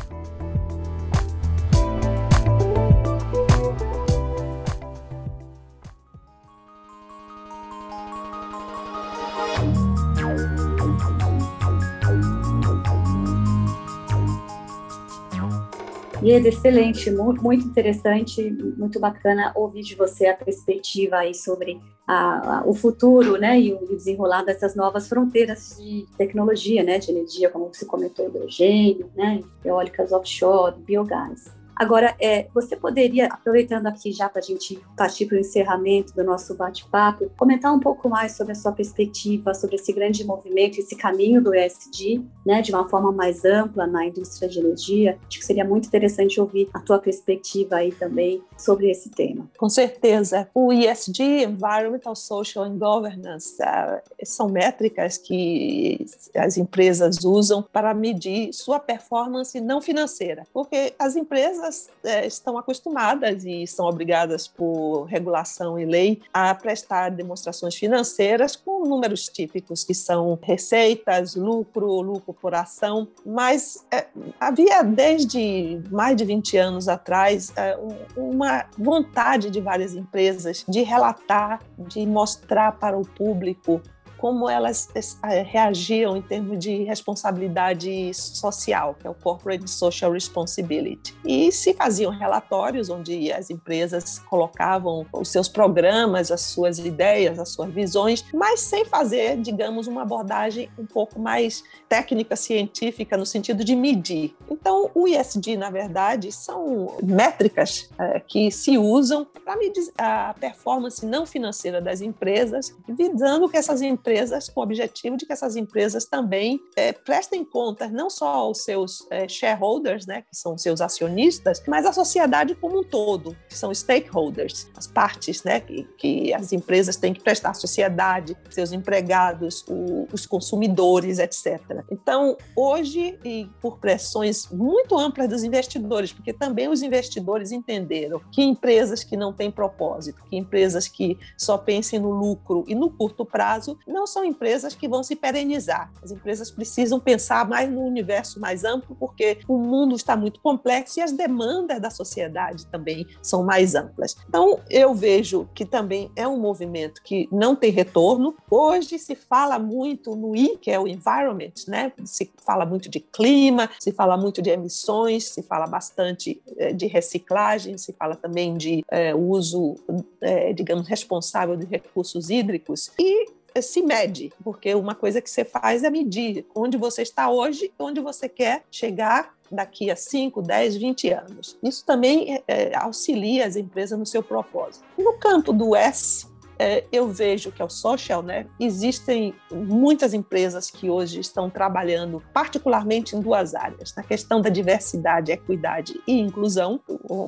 Ieda, 16.23 16.47
excelente, 16.47 17.11
muito, 17.11 17.67
interessante, 17.67 18.51
muito 18.77 18.99
bacana 18.99 19.51
ouvir 19.55 19.83
de 19.83 19.95
você 19.95 20.27
a 20.27 20.35
perspectiva 20.35 21.17
aí 21.17 21.35
sobre 21.35 21.79
a, 22.07 22.59
a, 22.59 22.63
o 22.65 22.73
futuro, 22.73 23.37
né, 23.37 23.59
e 23.59 23.73
o 23.73 23.85
desenrolar 23.87 24.43
dessas 24.43 24.75
novas 24.75 25.07
fronteiras 25.07 25.75
de 25.77 26.05
tecnologia, 26.17 26.83
né, 26.83 26.99
de 26.99 27.11
energia, 27.11 27.49
como 27.49 27.73
você 27.73 27.85
comentou, 27.85 28.27
hidrogênio, 28.27 29.09
né, 29.15 29.43
eólicas 29.63 30.11
offshore, 30.11 30.75
biogás. 30.79 31.51
Agora, 31.75 32.15
é, 32.21 32.47
você 32.53 32.75
poderia, 32.75 33.27
aproveitando 33.27 33.87
aqui 33.87 34.11
já 34.11 34.29
para 34.29 34.39
a 34.39 34.43
gente 34.43 34.79
partir 34.95 35.25
para 35.25 35.35
o 35.35 35.39
encerramento 35.39 36.13
do 36.15 36.23
nosso 36.23 36.55
bate-papo, 36.55 37.29
comentar 37.37 37.73
um 37.73 37.79
pouco 37.79 38.07
mais 38.07 38.31
sobre 38.31 38.53
a 38.53 38.55
sua 38.55 38.71
perspectiva, 38.71 39.53
sobre 39.53 39.75
esse 39.75 39.91
grande 39.91 40.23
movimento, 40.23 40.79
esse 40.79 40.95
caminho 40.95 41.41
do 41.41 41.53
ESG, 41.53 42.23
né, 42.45 42.61
de 42.61 42.71
uma 42.71 42.87
forma 42.87 43.11
mais 43.11 43.43
ampla 43.43 43.85
na 43.85 44.05
indústria 44.05 44.47
de 44.47 44.59
energia? 44.59 45.17
Acho 45.27 45.39
que 45.39 45.45
seria 45.45 45.65
muito 45.65 45.87
interessante 45.87 46.39
ouvir 46.39 46.69
a 46.73 46.79
tua 46.79 46.97
perspectiva 46.97 47.75
aí 47.77 47.91
também 47.91 48.41
sobre 48.57 48.89
esse 48.89 49.09
tema. 49.09 49.49
Com 49.57 49.67
certeza. 49.67 50.47
O 50.53 50.71
ESG, 50.71 51.43
Environmental, 51.43 52.15
Social 52.15 52.63
and 52.63 52.77
Governance, 52.77 53.57
uh, 53.61 54.01
são 54.23 54.47
métricas 54.47 55.17
que 55.17 56.05
as 56.35 56.57
empresas 56.57 57.23
usam 57.25 57.61
para 57.61 57.93
medir 57.93 58.53
sua 58.53 58.79
performance 58.79 59.59
não 59.59 59.81
financeira, 59.81 60.43
porque 60.53 60.93
as 60.97 61.15
empresas 61.15 61.64
elas 61.65 61.89
é, 62.03 62.27
estão 62.27 62.57
acostumadas 62.57 63.43
e 63.43 63.65
são 63.65 63.87
obrigadas 63.87 64.47
por 64.47 65.03
regulação 65.05 65.79
e 65.79 65.85
lei 65.85 66.21
a 66.31 66.53
prestar 66.53 67.09
demonstrações 67.09 67.75
financeiras 67.75 68.55
com 68.55 68.85
números 68.85 69.27
típicos, 69.27 69.83
que 69.83 69.93
são 69.93 70.37
receitas, 70.41 71.35
lucro, 71.35 72.01
lucro 72.01 72.33
por 72.33 72.53
ação, 72.53 73.07
mas 73.25 73.85
é, 73.91 74.05
havia 74.39 74.83
desde 74.83 75.81
mais 75.89 76.15
de 76.15 76.23
20 76.23 76.57
anos 76.57 76.87
atrás 76.87 77.51
é, 77.55 77.77
uma 78.15 78.65
vontade 78.77 79.49
de 79.49 79.59
várias 79.59 79.95
empresas 79.95 80.63
de 80.67 80.83
relatar, 80.83 81.59
de 81.77 82.05
mostrar 82.05 82.73
para 82.73 82.97
o 82.97 83.05
público 83.05 83.81
como 84.17 84.49
elas 84.49 84.89
eh, 84.95 85.41
reagiam 85.41 86.15
em 86.15 86.21
termos 86.21 86.59
de 86.59 86.83
responsabilidade 86.83 88.13
social, 88.13 88.95
que 88.99 89.07
é 89.07 89.09
o 89.09 89.13
Corporate 89.13 89.69
Social 89.69 90.11
Responsibility. 90.11 91.15
E 91.25 91.51
se 91.51 91.73
faziam 91.73 92.11
relatórios 92.11 92.89
onde 92.89 93.31
as 93.31 93.49
empresas 93.49 94.19
colocavam 94.19 95.05
os 95.11 95.29
seus 95.29 95.47
programas, 95.47 96.31
as 96.31 96.41
suas 96.41 96.79
ideias, 96.79 97.39
as 97.39 97.49
suas 97.49 97.71
visões, 97.71 98.25
mas 98.33 98.61
sem 98.61 98.85
fazer, 98.85 99.37
digamos, 99.37 99.87
uma 99.87 100.03
abordagem 100.03 100.69
um 100.77 100.85
pouco 100.85 101.19
mais 101.19 101.63
técnica, 101.87 102.35
científica, 102.35 103.17
no 103.17 103.25
sentido 103.25 103.63
de 103.63 103.75
medir. 103.75 104.35
Então, 104.49 104.89
o 104.93 105.07
ISD, 105.07 105.57
na 105.57 105.69
verdade, 105.69 106.31
são 106.31 106.95
métricas 107.03 107.89
é, 107.99 108.19
que 108.19 108.49
se 108.51 108.77
usam 108.77 109.25
para 109.43 109.55
medir 109.57 109.91
a 109.97 110.33
performance 110.39 111.05
não 111.05 111.25
financeira 111.25 111.81
das 111.81 112.01
empresas, 112.01 112.75
visando 112.87 113.49
que 113.49 113.57
essas 113.57 113.81
empresas 113.81 114.04
empresas 114.05 114.47
com 114.47 114.59
o 114.59 114.63
objetivo 114.63 115.17
de 115.17 115.25
que 115.25 115.33
essas 115.33 115.55
empresas 115.55 116.05
também 116.05 116.59
é, 116.75 116.93
prestem 116.93 117.43
contas 117.43 117.91
não 117.91 118.07
só 118.07 118.27
aos 118.27 118.63
seus 118.63 119.07
é, 119.09 119.27
shareholders, 119.27 120.05
né, 120.05 120.21
que 120.21 120.35
são 120.35 120.55
seus 120.57 120.79
acionistas, 120.79 121.63
mas 121.67 121.85
à 121.87 121.91
sociedade 121.91 122.53
como 122.53 122.79
um 122.79 122.83
todo, 122.83 123.35
que 123.49 123.57
são 123.57 123.73
stakeholders, 123.73 124.67
as 124.77 124.85
partes 124.85 125.43
né, 125.43 125.59
que, 125.59 125.83
que 125.97 126.33
as 126.33 126.53
empresas 126.53 126.95
têm 126.95 127.13
que 127.13 127.23
prestar 127.23 127.49
à 127.49 127.53
sociedade, 127.55 128.37
seus 128.51 128.71
empregados, 128.71 129.65
o, 129.67 130.07
os 130.13 130.27
consumidores, 130.27 131.17
etc. 131.17 131.83
Então, 131.89 132.37
hoje, 132.55 133.17
e 133.25 133.49
por 133.59 133.79
pressões 133.79 134.47
muito 134.51 134.97
amplas 134.97 135.27
dos 135.27 135.43
investidores, 135.43 136.13
porque 136.13 136.31
também 136.31 136.67
os 136.67 136.83
investidores 136.83 137.51
entenderam 137.51 138.21
que 138.31 138.43
empresas 138.43 139.03
que 139.03 139.17
não 139.17 139.33
têm 139.33 139.49
propósito, 139.49 140.23
que 140.29 140.37
empresas 140.37 140.87
que 140.87 141.17
só 141.35 141.57
pensem 141.57 141.99
no 141.99 142.11
lucro 142.11 142.63
e 142.67 142.75
no 142.75 142.89
curto 142.89 143.25
prazo, 143.25 143.77
não 143.95 144.05
são 144.05 144.25
empresas 144.25 144.75
que 144.75 144.89
vão 144.89 145.01
se 145.01 145.15
perenizar. 145.15 145.89
As 146.03 146.11
empresas 146.11 146.51
precisam 146.51 146.99
pensar 146.99 147.47
mais 147.47 147.71
no 147.71 147.81
universo 147.81 148.41
mais 148.41 148.65
amplo, 148.65 148.95
porque 148.99 149.39
o 149.47 149.57
mundo 149.57 149.95
está 149.95 150.17
muito 150.17 150.41
complexo 150.41 150.99
e 150.99 151.01
as 151.01 151.13
demandas 151.13 151.79
da 151.79 151.89
sociedade 151.89 152.67
também 152.67 153.07
são 153.21 153.43
mais 153.43 153.73
amplas. 153.73 154.17
Então, 154.27 154.59
eu 154.69 154.93
vejo 154.93 155.47
que 155.55 155.65
também 155.65 156.11
é 156.15 156.27
um 156.27 156.37
movimento 156.37 157.01
que 157.01 157.29
não 157.31 157.55
tem 157.55 157.71
retorno. 157.71 158.35
Hoje 158.51 158.99
se 158.99 159.15
fala 159.15 159.57
muito 159.57 160.13
no 160.13 160.35
I, 160.35 160.57
que 160.57 160.69
é 160.69 160.77
o 160.79 160.87
environment, 160.87 161.53
né? 161.67 161.93
Se 162.03 162.29
fala 162.45 162.65
muito 162.65 162.89
de 162.89 162.99
clima, 162.99 163.69
se 163.79 163.93
fala 163.93 164.17
muito 164.17 164.41
de 164.41 164.49
emissões, 164.49 165.29
se 165.29 165.41
fala 165.41 165.67
bastante 165.67 166.41
eh, 166.57 166.73
de 166.73 166.87
reciclagem, 166.87 167.77
se 167.77 167.93
fala 167.93 168.15
também 168.15 168.57
de 168.57 168.83
é, 168.89 169.15
uso, 169.15 169.75
é, 170.19 170.51
digamos, 170.51 170.87
responsável 170.87 171.55
de 171.55 171.65
recursos 171.65 172.29
hídricos. 172.29 172.91
E 172.99 173.44
se 173.61 173.81
mede, 173.81 174.31
porque 174.43 174.73
uma 174.75 174.95
coisa 174.95 175.21
que 175.21 175.29
você 175.29 175.45
faz 175.45 175.83
é 175.83 175.89
medir 175.89 176.45
onde 176.53 176.77
você 176.77 177.01
está 177.01 177.29
hoje 177.29 177.65
e 177.65 177.83
onde 177.83 177.99
você 177.99 178.27
quer 178.27 178.63
chegar 178.69 179.35
daqui 179.51 179.89
a 179.91 179.95
5, 179.95 180.41
10, 180.41 180.75
20 180.77 181.09
anos. 181.11 181.57
Isso 181.63 181.85
também 181.85 182.41
é, 182.47 182.75
auxilia 182.75 183.45
as 183.45 183.55
empresas 183.55 183.97
no 183.97 184.05
seu 184.05 184.23
propósito. 184.23 184.83
No 184.97 185.13
campo 185.13 185.53
do 185.53 185.75
S, 185.75 186.27
é, 186.57 186.85
eu 186.91 187.07
vejo 187.07 187.51
que 187.51 187.61
é 187.61 187.65
o 187.65 187.69
social, 187.69 188.21
né? 188.21 188.45
Existem 188.59 189.33
muitas 189.51 190.13
empresas 190.13 190.69
que 190.69 190.89
hoje 190.89 191.19
estão 191.19 191.49
trabalhando 191.49 192.21
particularmente 192.33 193.15
em 193.15 193.21
duas 193.21 193.53
áreas, 193.55 193.93
na 193.95 194.03
questão 194.03 194.41
da 194.41 194.49
diversidade, 194.49 195.31
equidade 195.31 195.99
e 196.07 196.19
inclusão. 196.19 196.79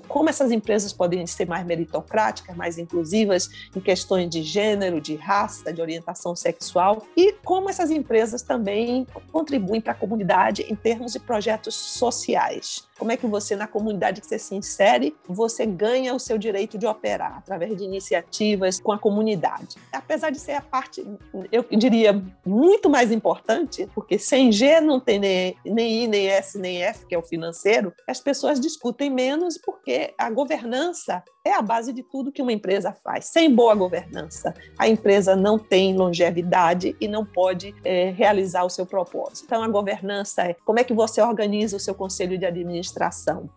Como 0.07 0.29
essas 0.29 0.51
empresas 0.51 0.93
podem 0.93 1.25
ser 1.27 1.47
mais 1.47 1.65
meritocráticas, 1.65 2.55
mais 2.55 2.77
inclusivas 2.77 3.49
em 3.75 3.79
questões 3.79 4.29
de 4.29 4.41
gênero, 4.43 5.01
de 5.01 5.15
raça, 5.15 5.71
de 5.73 5.81
orientação 5.81 6.35
sexual 6.35 7.03
e 7.15 7.33
como 7.43 7.69
essas 7.69 7.91
empresas 7.91 8.41
também 8.41 9.05
contribuem 9.31 9.81
para 9.81 9.91
a 9.91 9.95
comunidade 9.95 10.65
em 10.69 10.75
termos 10.75 11.13
de 11.13 11.19
projetos 11.19 11.75
sociais. 11.75 12.87
Como 12.97 13.11
é 13.11 13.17
que 13.17 13.27
você, 13.27 13.55
na 13.55 13.67
comunidade 13.67 14.21
que 14.21 14.27
você 14.27 14.39
se 14.39 14.55
insere, 14.55 15.15
você 15.27 15.65
ganha 15.65 16.13
o 16.13 16.19
seu 16.19 16.37
direito 16.37 16.77
de 16.77 16.85
operar 16.85 17.37
através 17.37 17.75
de 17.77 17.83
iniciativas 17.83 18.79
com 18.79 18.91
a 18.91 18.99
comunidade. 18.99 19.77
Apesar 19.91 20.29
de 20.29 20.39
ser 20.39 20.53
a 20.53 20.61
parte, 20.61 21.05
eu 21.51 21.63
diria, 21.77 22.21
muito 22.45 22.89
mais 22.89 23.11
importante, 23.11 23.87
porque 23.93 24.17
sem 24.17 24.51
G 24.51 24.81
não 24.81 24.99
tem 24.99 25.19
nem, 25.19 25.57
nem 25.65 26.03
I, 26.03 26.07
nem 26.07 26.27
S, 26.27 26.57
nem 26.57 26.83
F, 26.83 27.05
que 27.05 27.15
é 27.15 27.17
o 27.17 27.23
financeiro, 27.23 27.93
as 28.07 28.19
pessoas 28.19 28.59
discutem 28.59 29.09
menos 29.09 29.57
porque 29.57 30.13
a 30.17 30.29
governança 30.29 31.23
é 31.47 31.53
a 31.53 31.61
base 31.61 31.93
de 31.93 32.03
tudo 32.03 32.31
que 32.31 32.41
uma 32.41 32.51
empresa 32.51 32.91
faz. 33.03 33.25
Sem 33.25 33.53
boa 33.53 33.73
governança, 33.73 34.53
a 34.77 34.87
empresa 34.87 35.35
não 35.35 35.57
tem 35.57 35.95
longevidade 35.95 36.95
e 36.99 37.07
não 37.07 37.25
pode 37.25 37.73
é, 37.83 38.09
realizar 38.11 38.65
o 38.65 38.69
seu 38.69 38.85
propósito. 38.85 39.45
Então, 39.45 39.63
a 39.63 39.67
governança 39.67 40.43
é 40.43 40.55
como 40.65 40.79
é 40.79 40.83
que 40.83 40.93
você 40.93 41.21
organiza 41.21 41.77
o 41.77 41.79
seu 41.79 41.95
conselho 41.95 42.37
de 42.37 42.45
administração, 42.45 42.86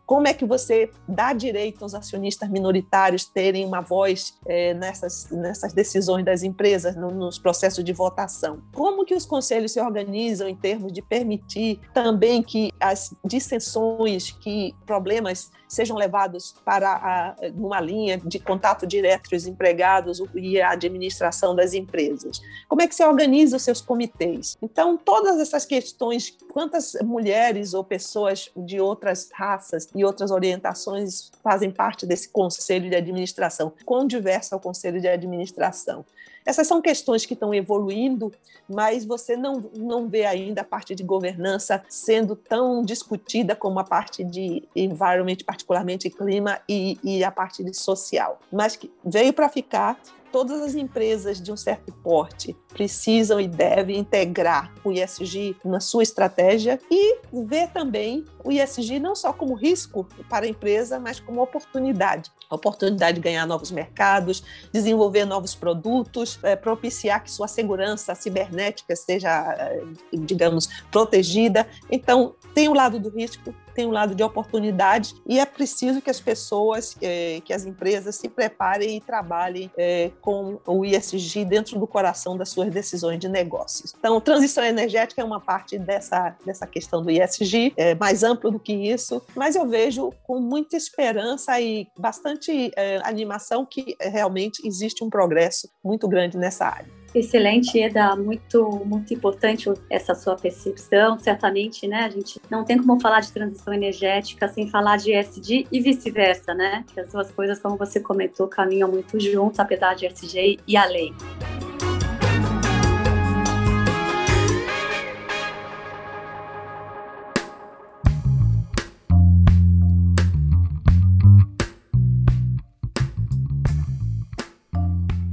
como 0.07 0.27
é 0.27 0.35
que 0.35 0.45
você 0.45 0.91
dá 1.09 1.33
direito 1.33 1.83
aos 1.83 1.95
acionistas 1.95 2.49
minoritários 2.49 3.25
terem 3.25 3.65
uma 3.65 3.81
voz 3.81 4.39
é, 4.47 4.75
nessas, 4.75 5.31
nessas 5.31 5.73
decisões 5.73 6.25
das 6.25 6.43
empresas, 6.43 6.97
no, 6.97 7.11
nos 7.11 7.39
processos 7.39 7.85
de 7.85 7.93
votação. 7.93 8.63
Como 8.75 9.05
que 9.05 9.15
os 9.15 9.25
conselhos 9.25 9.73
se 9.73 9.81
organizam 9.81 10.49
em 10.49 10.57
termos 10.57 10.93
de 10.93 11.03
permitir 11.03 11.81
também 11.95 12.43
que 12.43 12.73
as 12.81 13.15
dissensões, 13.25 14.31
que 14.31 14.75
problemas 14.85 15.51
sejam 15.69 15.97
levados 15.97 16.55
para 16.65 16.91
a, 16.91 17.37
uma 17.55 17.81
linha 17.81 18.19
de 18.19 18.41
contato 18.41 18.87
direto 18.87 19.21
entre 19.21 19.37
os 19.37 19.47
empregados 19.47 20.21
e 20.35 20.61
a 20.61 20.71
administração 20.73 21.55
das 21.55 21.75
empresas? 21.75 22.41
Como 22.69 22.83
é 22.83 22.89
que 22.89 22.95
se 22.95 23.05
organiza 23.05 23.57
os 23.57 23.63
seus 23.63 23.81
comitês? 23.81 24.57
Então, 24.61 24.97
todas 24.97 25.39
essas 25.39 25.65
questões, 25.65 26.37
quantas 26.53 26.95
mulheres 27.03 27.75
ou 27.75 27.85
pessoas 27.85 28.51
de 28.57 28.81
outras 28.81 29.20
raças 29.33 29.89
e 29.95 30.05
outras 30.05 30.31
orientações 30.31 31.31
fazem 31.43 31.71
parte 31.71 32.07
desse 32.07 32.29
conselho 32.29 32.89
de 32.89 32.97
administração? 32.97 33.73
Quão 33.85 34.07
diverso 34.07 34.55
é 34.55 34.57
o 34.57 34.61
conselho 34.61 35.01
de 35.01 35.09
administração? 35.09 36.05
Essas 36.45 36.67
são 36.67 36.81
questões 36.81 37.27
que 37.27 37.35
estão 37.35 37.53
evoluindo, 37.53 38.33
mas 38.69 39.05
você 39.05 39.37
não, 39.37 39.63
não 39.77 40.09
vê 40.09 40.25
ainda 40.25 40.63
a 40.63 40.65
parte 40.65 40.95
de 40.95 41.03
governança 41.03 41.83
sendo 41.89 42.35
tão 42.35 42.83
discutida 42.83 43.55
como 43.55 43.79
a 43.79 43.85
parte 43.85 44.25
de 44.25 44.63
environment, 44.75 45.37
particularmente 45.45 46.09
clima, 46.09 46.59
e, 46.69 46.99
e 47.05 47.23
a 47.23 47.31
parte 47.31 47.63
de 47.63 47.77
social. 47.77 48.41
Mas 48.51 48.75
que 48.75 48.91
veio 49.05 49.33
para 49.33 49.49
ficar 49.49 50.01
todas 50.33 50.61
as 50.63 50.75
empresas 50.75 51.41
de 51.41 51.53
um 51.53 51.57
certo 51.57 51.93
porte 51.93 52.57
precisam 52.69 53.41
e 53.41 53.49
devem 53.49 53.99
integrar 53.99 54.73
o 54.85 54.93
ISG 54.93 55.57
na 55.65 55.81
sua 55.81 56.03
estratégia 56.03 56.79
e 56.91 57.19
ver 57.33 57.69
também 57.69 58.25
o 58.45 58.51
ISG 58.51 58.99
não 58.99 59.15
só 59.15 59.33
como 59.33 59.55
risco 59.55 60.07
para 60.29 60.47
a 60.47 60.49
empresa, 60.49 60.99
mas 60.99 61.21
como 61.21 61.43
oportunidade. 61.43 62.31
Oportunidade 62.51 63.17
de 63.17 63.21
ganhar 63.21 63.47
novos 63.47 63.71
mercados, 63.71 64.43
desenvolver 64.73 65.25
novos 65.25 65.55
produtos, 65.55 66.39
é, 66.43 66.57
propiciar 66.57 67.23
que 67.23 67.31
sua 67.31 67.49
segurança 67.49 68.15
cibernética 68.15 68.95
seja, 68.97 69.55
eh, 69.59 69.83
digamos, 70.13 70.69
protegida. 70.91 71.67
Então, 71.91 72.35
tem 72.55 72.69
o 72.69 72.75
lado 72.75 72.99
do 72.99 73.09
risco, 73.09 73.55
tem 73.75 73.87
um 73.87 73.91
lado 73.91 74.15
de 74.15 74.23
oportunidade 74.23 75.15
e 75.27 75.39
é 75.39 75.47
preciso 75.47 76.01
que 76.01 76.11
as 76.11 76.21
pessoas, 76.21 76.97
é, 77.01 77.41
que 77.45 77.53
as 77.53 77.65
empresas 77.65 78.17
se 78.17 78.29
preparem 78.29 78.97
e 78.97 79.01
trabalhem 79.01 79.71
é, 79.77 80.11
com 80.21 80.61
o 80.67 80.85
ISG 80.85 81.45
dentro 81.45 81.79
do 81.79 81.87
coração 81.87 82.37
das 82.37 82.51
suas 82.51 82.71
decisões 82.71 83.19
de 83.19 83.29
negócios. 83.29 83.95
Então, 83.99 84.21
transição 84.21 84.65
energética 84.65 85.23
é 85.23 85.25
uma 85.25 85.41
parte 85.41 85.79
dessa, 85.79 86.37
dessa 86.45 86.67
questão 86.67 87.03
do 87.03 87.11
ISG, 87.11 87.73
é 87.77 87.95
mais 87.95 88.23
amplo 88.23 88.51
do 88.51 88.59
que 88.59 88.73
isso, 88.73 89.23
mas 89.35 89.57
eu 89.57 89.67
vejo 89.67 90.13
com 90.23 90.41
muita 90.41 90.77
esperança 90.77 91.61
e 91.61 91.89
bastante 91.99 92.40
é, 92.77 93.01
animação 93.05 93.67
que 93.67 93.97
realmente 94.01 94.67
existe 94.67 95.05
um 95.05 95.11
progresso 95.11 95.69
muito 95.83 96.09
grande 96.09 96.37
nessa 96.37 96.67
área. 96.67 97.01
Excelente, 97.13 97.77
Eda, 97.81 98.15
muito 98.15 98.83
muito 98.85 99.13
importante 99.13 99.69
essa 99.89 100.15
sua 100.15 100.37
percepção. 100.37 101.19
Certamente, 101.19 101.87
né, 101.89 102.05
a 102.05 102.09
gente 102.09 102.41
não 102.49 102.65
tem 102.65 102.79
como 102.79 103.01
falar 103.01 103.21
de 103.21 103.33
transição 103.33 103.75
energética 103.75 104.47
sem 104.47 104.69
falar 104.69 104.97
de 104.97 105.13
ESG 105.13 105.67
e 105.73 105.81
vice-versa, 105.81 106.55
né? 106.55 106.85
Que 106.93 107.01
as 107.01 107.11
duas 107.11 107.31
coisas, 107.33 107.59
como 107.59 107.77
você 107.77 107.99
comentou, 107.99 108.47
caminham 108.47 108.89
muito 108.89 109.19
juntos, 109.19 109.59
apesar 109.59 109.95
de 109.95 110.07
ESG 110.07 110.61
e 110.67 110.77
a 110.77 110.85
lei. 110.85 111.13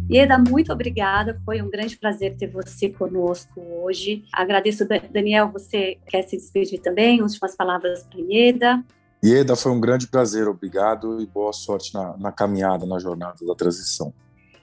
Ieda, 0.10 0.38
muito 0.38 0.72
obrigada. 0.72 1.38
Foi 1.44 1.62
um 1.62 1.70
grande 1.70 1.98
prazer 1.98 2.38
ter 2.38 2.48
você 2.48 2.90
conosco 2.90 3.60
hoje. 3.60 4.24
Agradeço, 4.32 4.88
Daniel. 5.12 5.50
Você 5.50 5.98
quer 6.08 6.22
se 6.24 6.38
despedir 6.38 6.80
também? 6.80 7.22
Últimas 7.22 7.56
palavras 7.56 8.04
para 8.04 8.22
Ieda. 8.22 8.84
Ieda, 9.24 9.56
foi 9.56 9.72
um 9.72 9.82
grande 9.82 10.08
prazer. 10.08 10.48
Obrigado 10.48 11.20
e 11.20 11.26
boa 11.26 11.52
sorte 11.52 11.94
na, 11.94 12.16
na 12.18 12.32
caminhada, 12.32 12.86
na 12.86 13.00
jornada 13.00 13.46
da 13.46 13.54
transição. 13.54 14.14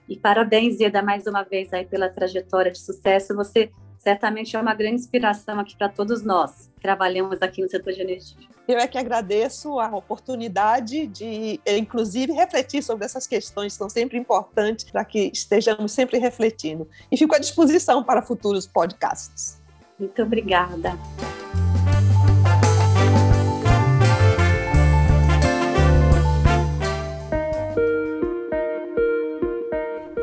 E 0.09 0.17
parabéns, 0.17 0.81
Ieda, 0.81 1.03
mais 1.03 1.27
uma 1.27 1.43
vez 1.43 1.73
aí 1.75 1.85
pela 1.85 2.09
trajetória 2.09 2.73
de 2.73 2.79
sucesso. 2.79 3.35
Você 3.35 3.71
certamente 4.05 4.55
é 4.55 4.61
uma 4.61 4.75
grande 4.75 4.97
inspiração 4.97 5.59
aqui 5.59 5.75
para 5.75 5.89
todos 5.89 6.23
nós 6.23 6.71
que 6.75 6.83
trabalhamos 6.83 7.41
aqui 7.41 7.63
no 7.63 7.69
setor 7.71 7.95
de 7.95 8.03
energia. 8.03 8.37
Eu 8.69 8.79
é 8.79 8.87
que 8.87 8.99
agradeço 8.99 9.81
a 9.81 9.89
oportunidade 9.97 11.07
de, 11.07 11.59
inclusive, 11.67 12.33
refletir 12.33 12.83
sobre 12.83 13.07
essas 13.07 13.27
questões 13.27 13.73
que 13.73 13.79
são 13.79 13.89
sempre 13.89 14.19
importantes 14.19 14.85
para 14.91 15.05
que 15.07 15.31
estejamos 15.33 15.93
sempre 15.93 16.19
refletindo. 16.19 16.87
E 17.11 17.17
fico 17.17 17.35
à 17.35 17.39
disposição 17.39 18.05
para 18.05 18.21
futuros 18.21 18.67
podcasts. 18.67 19.59
Muito 19.99 20.23
obrigada. 20.23 20.93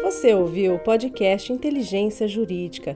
Você 0.04 0.36
ouviu 0.36 0.76
o 0.76 0.80
podcast 0.80 1.52
Inteligência 1.52 2.28
Jurídica 2.28 2.96